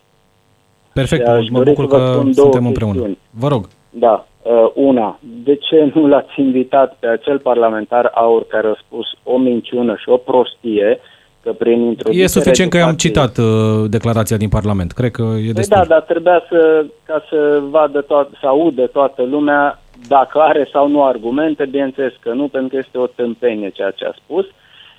[0.93, 2.93] Perfect, Și aș mă dori bucur să vă că spun două suntem împreună.
[2.93, 3.19] chestiuni.
[3.31, 3.69] Vă rog.
[3.91, 5.19] Da, uh, una.
[5.45, 10.09] De ce nu l-ați invitat pe acel parlamentar aur care a spus o minciună și
[10.09, 10.99] o prostie
[11.43, 14.93] că prin introducerea E suficient că am educației- citat uh, declarația din Parlament.
[14.93, 15.77] Cred că e Păi destul.
[15.77, 20.89] da, dar trebuia să, ca să vadă toată, să audă toată lumea dacă are sau
[20.89, 24.45] nu argumente, bineînțeles că nu, pentru că este o tâmpenie ceea ce a spus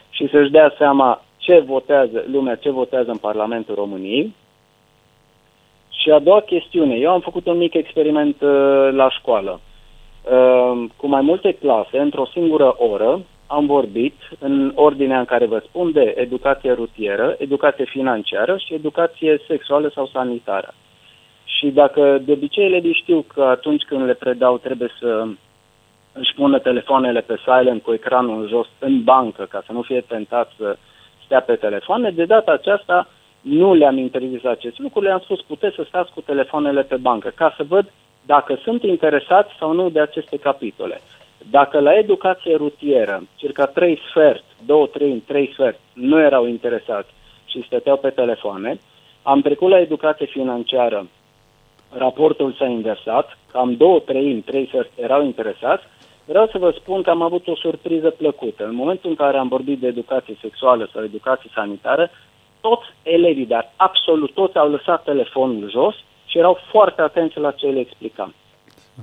[0.10, 4.36] și să-și dea seama ce votează lumea, ce votează în Parlamentul României.
[5.90, 9.60] Și a doua chestiune, eu am făcut un mic experiment uh, la școală.
[10.24, 13.20] Uh, cu mai multe clase, într-o singură oră,
[13.54, 19.42] am vorbit în ordinea în care vă spun de educație rutieră, educație financiară și educație
[19.48, 20.74] sexuală sau sanitară.
[21.46, 25.28] Și dacă de obicei elevii știu că atunci când le predau trebuie să
[26.14, 30.02] își pună telefoanele pe silent cu ecranul în jos în bancă ca să nu fie
[30.02, 30.78] tentat să
[31.26, 32.12] stea pe telefoane.
[32.12, 33.08] De data aceasta
[33.42, 37.54] nu le-am interzis acest lucru, le-am spus puteți să stați cu telefoanele pe bancă, ca
[37.58, 37.92] să văd
[38.26, 41.02] dacă sunt interesați sau nu de aceste capitole.
[41.50, 47.10] Dacă la educație rutieră, circa 3 sfert, 2 3 3 sfert, nu erau interesați
[47.46, 48.78] și stăteau pe telefoane,
[49.24, 51.08] am trecut la educație financiară,
[51.98, 55.84] raportul s-a inversat, cam 2 3 3 sfert erau interesați,
[56.26, 58.66] vreau să vă spun că am avut o surpriză plăcută.
[58.66, 62.10] În momentul în care am vorbit de educație sexuală sau educație sanitară,
[62.62, 67.68] toți elevii, dar absolut toți au lăsat telefonul jos și erau foarte atenți la ce
[67.68, 68.34] le explicam.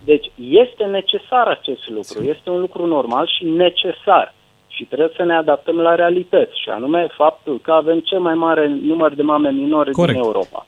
[0.04, 4.34] Deci este necesar acest lucru, este un lucru normal și necesar
[4.68, 8.68] și trebuie să ne adaptăm la realități și anume faptul că avem cel mai mare
[8.82, 10.18] număr de mame minore Corect.
[10.18, 10.66] din Europa.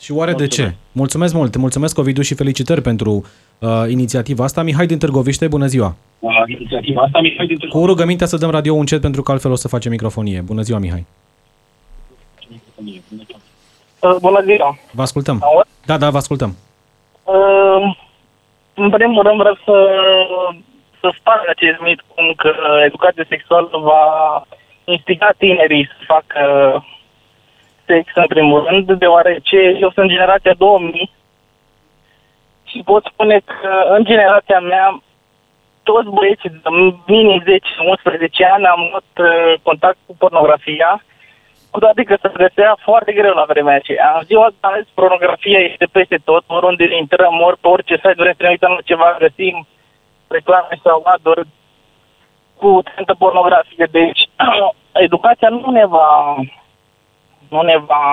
[0.00, 0.56] Și oare Mulțumesc.
[0.56, 0.74] de ce?
[0.92, 3.24] Mulțumesc mult, mulțumesc Ovidiu și felicitări pentru
[3.58, 4.62] uh, inițiativa asta.
[4.62, 5.94] Mihai din Târgoviște, bună ziua!
[6.46, 9.68] inițiativa asta, Mihai din Cu rugămintea să dăm radio încet pentru că altfel o să
[9.68, 10.40] facem microfonie.
[10.40, 11.06] Bună ziua, Mihai!
[14.00, 14.78] Uh, Bună ziua!
[14.92, 15.38] Vă ascultăm.
[15.42, 15.66] Aud?
[15.86, 16.56] Da, da, vă ascultăm.
[17.24, 17.96] Uh,
[18.74, 19.96] În primul rând vreau să,
[21.00, 22.54] să sparg acest mit cum că
[22.84, 24.42] educația sexuală va
[24.84, 26.40] instiga tinerii să facă
[27.86, 31.10] sex în primul rând, deoarece eu sunt generația 2000
[32.64, 35.02] și pot spune că în generația mea
[35.82, 36.68] toți băieții de
[37.06, 37.44] minim 10-11
[38.52, 41.02] ani am luat uh, contact cu pornografia
[41.72, 44.14] cu toate că se găsea foarte greu la vremea aceea.
[44.18, 48.34] În ziua asta azi, pornografia este peste tot, oriunde intrăm, ori pe orice site vrem
[48.36, 49.66] să ne uităm la ceva, găsim
[50.28, 51.46] reclame sau aduri
[52.56, 53.86] cu tentă pornografie.
[53.90, 54.20] Deci,
[55.06, 56.36] educația nu ne va
[57.48, 58.04] nu ne va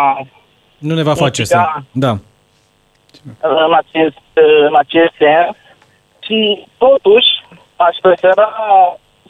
[0.77, 1.57] Nu ne va face să...
[1.57, 1.83] Instiga.
[1.91, 2.11] Da.
[3.65, 4.21] în acest,
[4.67, 5.55] în acest sens
[6.19, 7.29] și totuși
[7.75, 8.49] aș prefera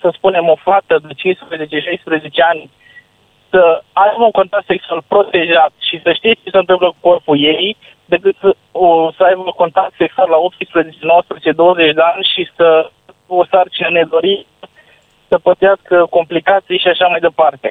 [0.01, 1.17] să spunem o fată de 15-16
[2.49, 2.69] ani
[3.51, 3.61] să
[4.05, 7.77] aibă un contact sexual protejat și să știe ce se întâmplă cu corpul ei
[8.13, 12.43] decât să, o, să aibă un contact sexual la 18, 19, 20 de ani și
[12.57, 12.67] să
[13.27, 14.63] o sarcină nedorită,
[15.29, 17.69] să pătească complicații și așa mai departe.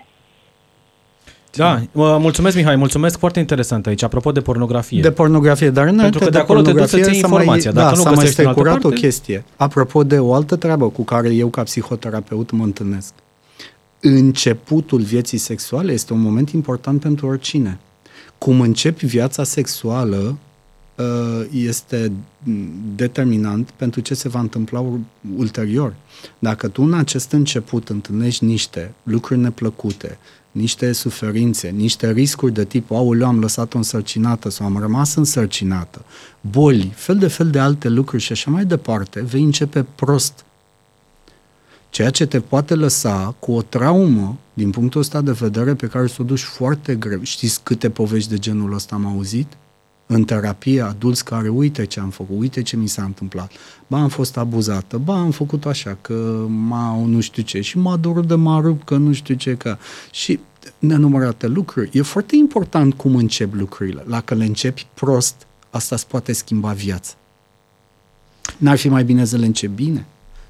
[1.53, 5.01] Da, uh, mulțumesc Mihai, mulțumesc, foarte interesant aici, apropo de pornografie.
[5.01, 7.71] De pornografie, dar înainte că de acolo te duci să-ți pornografie iei s-a mai- informația.
[7.73, 9.45] Da, Dacă nu s-a mai găsești în altă strecurat o parte- chestie.
[9.57, 13.15] Apropo de o altă treabă cu care eu ca psihoterapeut mă întâlnesc.
[14.01, 17.79] Începutul vieții sexuale este un moment important pentru oricine.
[18.39, 20.39] Cum începi viața sexuală
[20.95, 22.13] uh, este
[22.95, 25.01] determinant pentru ce se va întâmpla ur-
[25.37, 25.95] ulterior.
[26.39, 30.19] Dacă tu în acest început întâlnești niște lucruri neplăcute,
[30.53, 36.05] niște suferințe, niște riscuri de tip, aoleu, am lăsat-o însărcinată sau am rămas însărcinată,
[36.41, 40.45] boli, fel de fel de alte lucruri și așa mai departe, vei începe prost.
[41.91, 46.07] Ceea ce te poate lăsa cu o traumă, din punctul ăsta de vedere, pe care
[46.07, 47.23] să o duci foarte greu.
[47.23, 49.57] Știți câte povești de genul ăsta am auzit?
[50.07, 53.53] În terapie, adulți care, uite ce am făcut, uite ce mi s-a întâmplat.
[53.87, 57.97] Ba, am fost abuzată, ba, am făcut așa, că m-au nu știu ce și m-a
[57.97, 59.77] durut de m-a rupt, că nu știu ce, că...
[60.11, 60.41] Și
[60.79, 61.91] nenumărate lucruri.
[61.93, 64.05] E foarte important cum încep lucrurile.
[64.09, 67.15] Dacă le începi prost, asta îți poate schimba viața.
[68.57, 70.07] N-ar fi mai bine să le începi bine?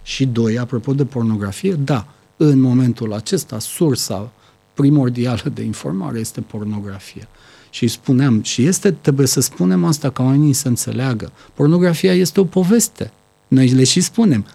[0.09, 4.33] Și doi, apropo de pornografie, da, în momentul acesta, sursa
[4.75, 7.29] primordială de informare este pornografia.
[7.71, 11.33] Și spuneam, și este, trebuie să spunem asta ca oamenii să înțeleagă.
[11.55, 13.13] Pornografia este o poveste.
[13.49, 14.47] Noi le și spunem.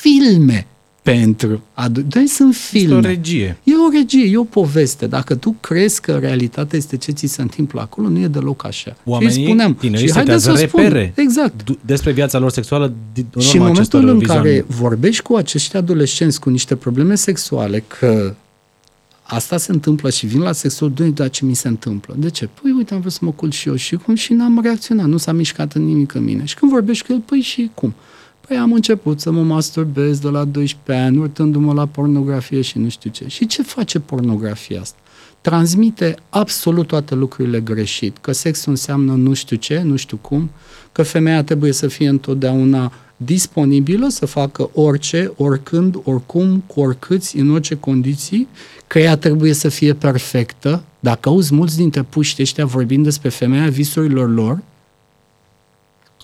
[0.00, 0.66] Filme
[1.04, 2.94] pentru adu- Doi sunt filme.
[2.96, 3.56] Este o regie.
[3.64, 5.06] E o regie, e o poveste.
[5.06, 8.96] Dacă tu crezi că realitatea este ce ți se întâmplă acolo, nu e deloc așa.
[9.04, 11.64] Oamenii, și îi spuneam, tinerii, și haideți setează să spun, repere exact.
[11.64, 14.42] du- despre viața lor sexuală di- în Și în urma momentul acestor în vizuali.
[14.42, 18.34] care vorbești cu acești adolescenți cu niște probleme sexuale, că
[19.22, 22.14] asta se întâmplă și vin la sexul, doi, dar ce mi se întâmplă?
[22.18, 22.48] De ce?
[22.62, 25.16] Păi uite, am vrut să mă culc și eu și cum și n-am reacționat, nu
[25.16, 26.44] s-a mișcat în nimic în mine.
[26.44, 27.94] Și când vorbești cu el, păi și cum?
[28.48, 32.88] Păi am început să mă masturbez de la 12 ani, urtându-mă la pornografie și nu
[32.88, 33.28] știu ce.
[33.28, 34.98] Și ce face pornografia asta?
[35.40, 38.16] Transmite absolut toate lucrurile greșit.
[38.18, 40.50] Că sexul înseamnă nu știu ce, nu știu cum,
[40.92, 47.50] că femeia trebuie să fie întotdeauna disponibilă să facă orice, oricând, oricum, cu oricâți, în
[47.50, 48.48] orice condiții,
[48.86, 50.82] că ea trebuie să fie perfectă.
[51.00, 54.62] Dacă auzi mulți dintre puști ăștia vorbind despre femeia visurilor lor,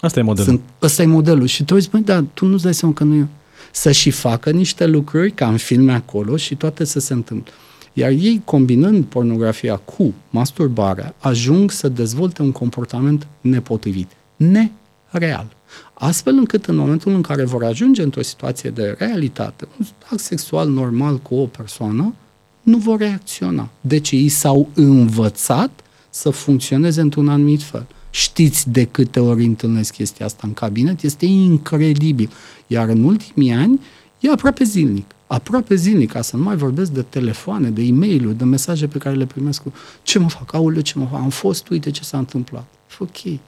[0.01, 0.49] Asta e modelul.
[0.51, 1.47] sunt, ăsta e modelul.
[1.47, 3.27] Și tu zici, băi, dar tu nu-ți dai seama că nu e.
[3.73, 7.53] Să și facă niște lucruri, ca în filme acolo, și toate să se întâmple.
[7.93, 15.47] Iar ei, combinând pornografia cu masturbarea, ajung să dezvolte un comportament nepotrivit, nereal.
[15.95, 20.69] Astfel încât în momentul în care vor ajunge într-o situație de realitate, un act sexual
[20.69, 22.15] normal cu o persoană,
[22.63, 23.69] nu vor reacționa.
[23.81, 25.71] Deci ei s-au învățat
[26.11, 27.87] să funcționeze într-un anumit fel.
[28.11, 31.03] Știți de câte ori întâlnesc chestia asta în cabinet?
[31.03, 32.31] Este incredibil.
[32.67, 33.81] Iar în ultimii ani
[34.21, 35.15] e aproape zilnic.
[35.27, 38.99] Aproape zilnic, ca să nu mai vorbesc de telefoane, de e mail de mesaje pe
[38.99, 42.03] care le primesc cu ce mă fac, aule, ce mă fac, am fost, uite ce
[42.03, 42.65] s-a întâmplat.
[42.99, 43.41] Ok.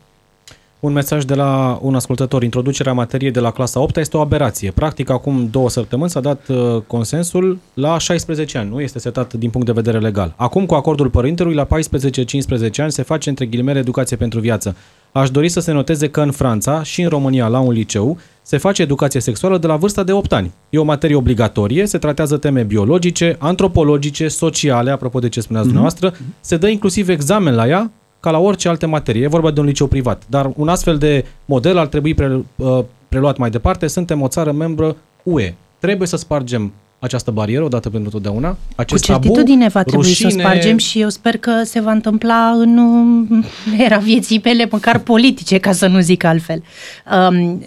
[0.85, 2.43] Un mesaj de la un ascultător.
[2.43, 4.70] Introducerea materiei de la clasa 8 este o aberație.
[4.70, 8.70] Practic, acum două săptămâni s-a dat uh, consensul la 16 ani.
[8.70, 10.35] Nu este setat din punct de vedere legal.
[10.37, 11.68] Acum, cu acordul părintelui, la 14-15
[12.76, 14.76] ani se face între ghilimele educație pentru viață.
[15.12, 18.57] Aș dori să se noteze că în Franța și în România, la un liceu, se
[18.57, 20.53] face educație sexuală de la vârsta de 8 ani.
[20.70, 25.72] E o materie obligatorie, se tratează teme biologice, antropologice, sociale, apropo de ce spuneați mm-hmm.
[25.72, 27.91] dumneavoastră, se dă inclusiv examen la ea,
[28.22, 29.22] ca la orice alte materie.
[29.22, 30.22] E vorba de un liceu privat.
[30.26, 33.86] Dar un astfel de model ar trebui pre, uh, preluat mai departe.
[33.86, 35.54] Suntem o țară membră UE.
[35.78, 38.56] Trebuie să spargem această barieră odată pentru totdeauna.
[38.76, 40.30] Acest Cu certitudine va trebui rușine...
[40.30, 42.78] să o spargem și eu sper că se va întâmpla în
[43.86, 46.62] era vieții mele, măcar politice, ca să nu zic altfel.
[47.30, 47.66] Um,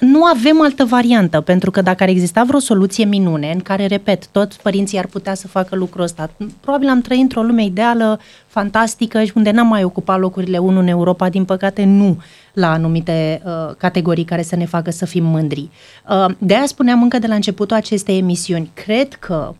[0.00, 4.26] nu avem altă variantă, pentru că dacă ar exista vreo soluție minune în care, repet,
[4.26, 9.24] toți părinții ar putea să facă lucrul ăsta, probabil am trăit într-o lume ideală, fantastică
[9.24, 12.18] și unde n-am mai ocupat locurile 1 în Europa, din păcate nu
[12.52, 15.68] la anumite uh, categorii care să ne facă să fim mândri.
[16.08, 19.54] Uh, de aia spuneam încă de la începutul acestei emisiuni, cred că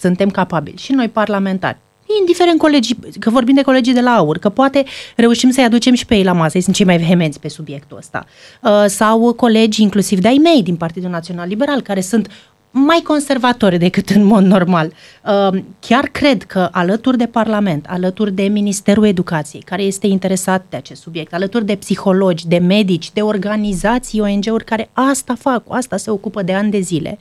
[0.00, 1.78] suntem capabili și noi parlamentari,
[2.20, 4.84] indiferent colegii, că vorbim de colegii de la AUR, că poate
[5.16, 7.96] reușim să-i aducem și pe ei la masă, ei sunt cei mai vehemenți pe subiectul
[7.96, 8.26] ăsta.
[8.62, 12.28] Uh, sau colegi inclusiv de-ai mei din Partidul Național Liberal, care sunt
[12.76, 14.92] mai conservatori decât în mod normal.
[15.24, 20.76] Uh, chiar cred că alături de Parlament, alături de Ministerul Educației, care este interesat de
[20.76, 25.96] acest subiect, alături de psihologi, de medici, de organizații, ONG-uri care asta fac, cu asta
[25.96, 27.18] se ocupă de ani de zile,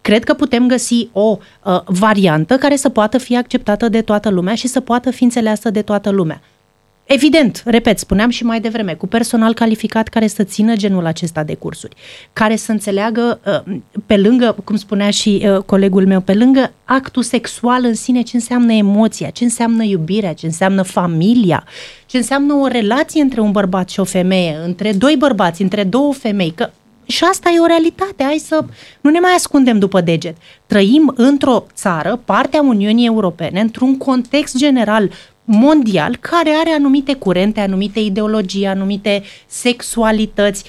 [0.00, 4.54] cred că putem găsi o uh, variantă care să poată fi acceptată de toată lumea
[4.54, 6.40] și să poată fi înțeleasă de toată lumea.
[7.06, 11.54] Evident, repet, spuneam și mai devreme, cu personal calificat care să țină genul acesta de
[11.54, 11.96] cursuri,
[12.32, 13.76] care să înțeleagă, uh,
[14.06, 18.36] pe lângă, cum spunea și uh, colegul meu, pe lângă actul sexual în sine, ce
[18.36, 21.64] înseamnă emoția, ce înseamnă iubirea, ce înseamnă familia,
[22.06, 26.12] ce înseamnă o relație între un bărbat și o femeie, între doi bărbați, între două
[26.12, 26.70] femei, că
[27.06, 28.64] și asta e o realitate, hai să
[29.00, 30.36] nu ne mai ascundem după deget.
[30.66, 35.10] Trăim într-o țară, partea Uniunii Europene, într-un context general
[35.44, 40.64] mondial care are anumite curente, anumite ideologii, anumite sexualități,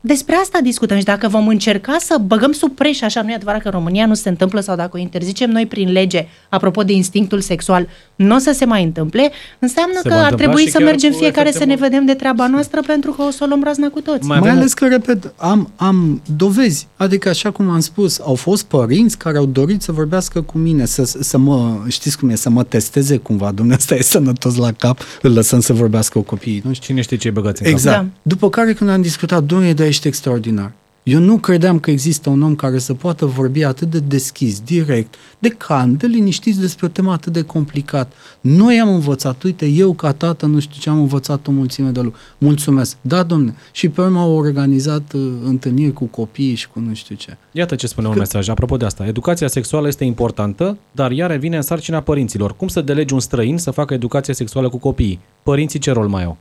[0.00, 3.60] despre asta discutăm și dacă vom încerca să băgăm sub preș, așa nu e adevărat
[3.60, 6.92] că în România nu se întâmplă sau dacă o interzicem noi prin lege, apropo de
[6.92, 11.12] instinctul sexual, nu o să se mai întâmple, înseamnă se că ar trebui să mergem
[11.12, 14.00] fiecare să ne vedem de treaba noastră pentru că o să o luăm razna cu
[14.00, 14.26] toți.
[14.26, 16.86] Mai, mai ales că, repet, am, am dovezi.
[16.96, 20.84] Adică, așa cum am spus, au fost părinți care au dorit să vorbească cu mine,
[20.84, 23.50] să, să mă, știți cum e, să mă testeze cumva.
[23.50, 26.62] Dumnezeu e sănătos la cap, îl lăsăm să vorbească cu copiii.
[26.64, 26.86] Nu știu.
[26.86, 27.98] Cine știe ce băgați în Exact.
[27.98, 28.06] Da.
[28.22, 30.72] După care, când am discutat, domnule, de ești extraordinar.
[31.02, 35.14] Eu nu credeam că există un om care să poată vorbi atât de deschis, direct,
[35.38, 38.12] de calm, de liniștit despre o temă atât de complicat.
[38.40, 42.00] Noi am învățat, uite, eu ca tată nu știu ce am învățat o mulțime de
[42.00, 42.24] lucruri.
[42.38, 42.96] Mulțumesc.
[43.00, 43.54] Da, domne.
[43.72, 47.36] Și pe urmă au organizat uh, întâlniri cu copiii și cu nu știu ce.
[47.52, 48.12] Iată ce spune că...
[48.12, 48.48] un mesaj.
[48.48, 52.56] Apropo de asta, educația sexuală este importantă, dar ea revine în sarcina părinților.
[52.56, 55.20] Cum să delegi un străin să facă educație sexuală cu copiii?
[55.42, 56.36] Părinții ce rol mai au?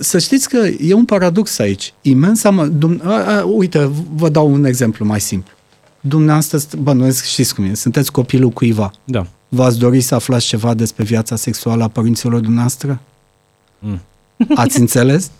[0.00, 1.92] Să știți că e un paradox aici.
[2.02, 2.66] Imensa...
[2.72, 5.52] Dum, a, a, uite, vă dau un exemplu mai simplu.
[6.00, 8.90] Dumneavoastră, bănuiesc, știți cum e, sunteți copilul cuiva.
[9.04, 9.26] Da.
[9.48, 13.00] V-ați dori să aflați ceva despre viața sexuală a părinților dumneavoastră?
[13.78, 14.00] Mm.
[14.54, 15.30] Ați înțeles?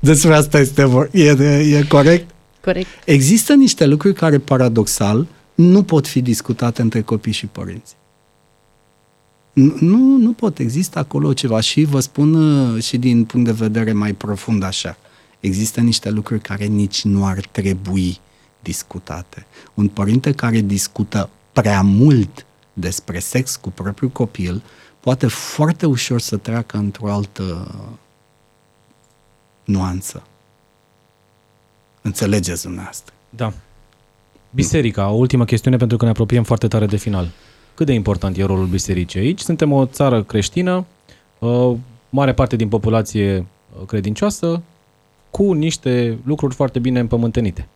[0.00, 1.08] despre asta este vor.
[1.12, 1.30] E,
[1.76, 2.30] e corect?
[2.64, 2.86] Corect.
[3.04, 7.94] Există niște lucruri care, paradoxal, nu pot fi discutate între copii și părinți.
[9.80, 10.58] Nu, nu pot.
[10.58, 14.96] Există acolo ceva și vă spun uh, și din punct de vedere mai profund așa.
[15.40, 18.18] Există niște lucruri care nici nu ar trebui
[18.60, 19.46] discutate.
[19.74, 24.62] Un părinte care discută prea mult despre sex cu propriul copil
[25.00, 27.74] poate foarte ușor să treacă într-o altă
[29.64, 30.22] nuanță.
[32.02, 33.14] Înțelegeți dumneavoastră.
[33.30, 33.52] Da.
[34.50, 37.30] Biserica, o ultimă chestiune pentru că ne apropiem foarte tare de final
[37.74, 39.40] cât de important e rolul bisericii aici.
[39.40, 40.86] Suntem o țară creștină,
[41.38, 41.72] uh,
[42.10, 44.62] mare parte din populație uh, credincioasă,
[45.30, 47.68] cu niște lucruri foarte bine împământenite.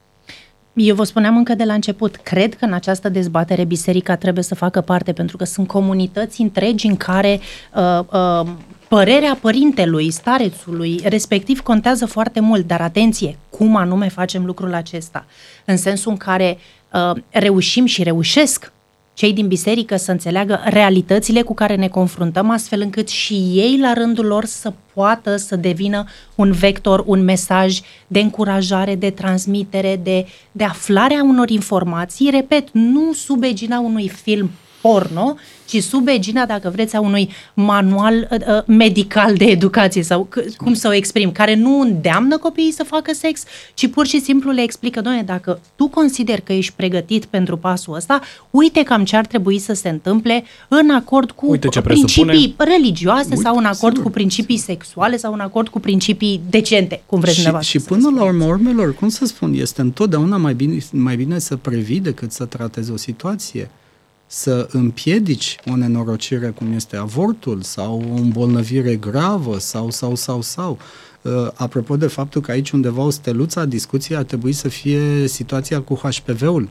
[0.74, 4.54] Eu vă spuneam încă de la început, cred că în această dezbatere biserica trebuie să
[4.54, 7.40] facă parte, pentru că sunt comunități întregi în care
[7.74, 8.48] uh, uh,
[8.88, 15.26] părerea părintelui, starețului, respectiv contează foarte mult, dar atenție, cum anume facem lucrul acesta.
[15.64, 16.58] În sensul în care
[16.92, 18.72] uh, reușim și reușesc
[19.14, 23.92] cei din biserică să înțeleagă realitățile cu care ne confruntăm, astfel încât și ei, la
[23.92, 26.04] rândul lor, să poată să devină
[26.34, 32.68] un vector, un mesaj de încurajare, de transmitere, de, de aflare a unor informații, repet,
[32.72, 34.50] nu sub egina unui film
[34.84, 40.28] porno, ci sub egina, dacă vreți, a unui manual uh, uh medical de educație sau
[40.30, 43.42] c- cum să o exprim, care nu îndeamnă copiii să facă sex,
[43.74, 47.94] ci pur și simplu le explică, doamne, dacă tu consideri că ești pregătit pentru pasul
[47.94, 48.20] ăsta,
[48.50, 52.70] uite cam ce ar trebui să se întâmple în acord cu uite ce principii presupune.
[52.70, 54.02] religioase Uite, sau în acord sigur.
[54.02, 57.90] cu principii sexuale sau în acord cu principii decente, cum vreți Și, dumneavoastră și să
[57.92, 58.34] până la spuneți.
[58.34, 62.44] urmă urmelor, cum să spun, este întotdeauna mai bine, mai bine să previi decât să
[62.44, 63.70] tratezi o situație.
[64.26, 70.78] Să împiedici o nenorocire cum este avortul sau o îmbolnăvire gravă sau, sau, sau, sau.
[71.22, 75.26] Uh, apropo de faptul că aici undeva o steluță a discuției ar trebui să fie
[75.26, 76.68] situația cu HPV-ul.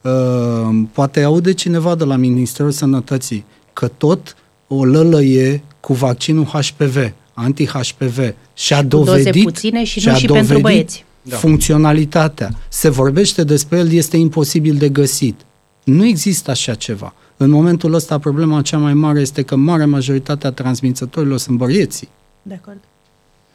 [0.00, 4.36] Uh, poate aude cineva de la Ministerul Sănătății că tot
[4.66, 10.12] o lălăie cu vaccinul HPV, anti-HPV și a Și cu doze dovedit, puține și nu
[10.12, 11.04] a și pentru dovedit băieți.
[11.22, 11.36] Da.
[11.36, 12.50] funcționalitatea.
[12.68, 15.40] Se vorbește despre el, este imposibil de găsit.
[15.84, 17.14] Nu există așa ceva.
[17.36, 22.08] În momentul ăsta, problema cea mai mare este că marea majoritate a transmițătorilor sunt băieții.
[22.42, 22.78] De acord.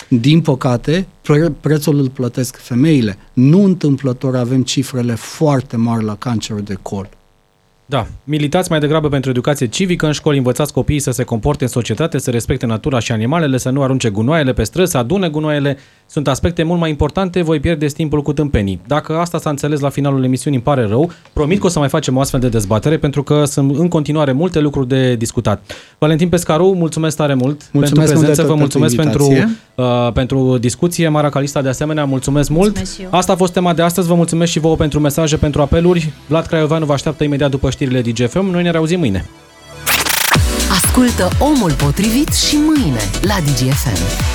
[0.09, 3.17] Din păcate, pre- prețul îl plătesc femeile.
[3.33, 7.09] Nu întâmplător avem cifrele foarte mari la cancerul de col.
[7.87, 11.69] Da, militați mai degrabă pentru educație civică în școli, învățați copiii să se comporte în
[11.69, 15.77] societate, să respecte natura și animalele, să nu arunce gunoaiele pe străzi, să adune gunoaiele.
[16.07, 18.81] Sunt aspecte mult mai importante, voi pierdeți timpul cu tâmpenii.
[18.87, 21.11] Dacă asta s-a înțeles la finalul emisiunii, îmi pare rău.
[21.33, 24.31] Promit că o să mai facem o astfel de dezbatere, pentru că sunt în continuare
[24.31, 25.61] multe lucruri de discutat.
[25.97, 29.23] Valentin Pescaru, mulțumesc tare mult Mulțumesc pentru mult de prezență, tot vă pentru mulțumesc pentru,
[29.23, 30.05] invitație.
[30.05, 31.07] uh, pentru discuție.
[31.07, 32.63] Mara Calista, de asemenea, mulțumesc mult.
[32.63, 33.07] Mulțumesc și eu.
[33.11, 34.07] Asta a fost tema de astăzi.
[34.07, 36.11] Vă mulțumesc și vouă pentru mesaje, pentru apeluri.
[36.27, 38.45] Vlad Craioveanu vă așteaptă imediat după știrile DGFM.
[38.45, 39.29] Noi ne reauzim mâine.
[40.71, 44.34] Ascultă Omul Potrivit și mâine la DGFM.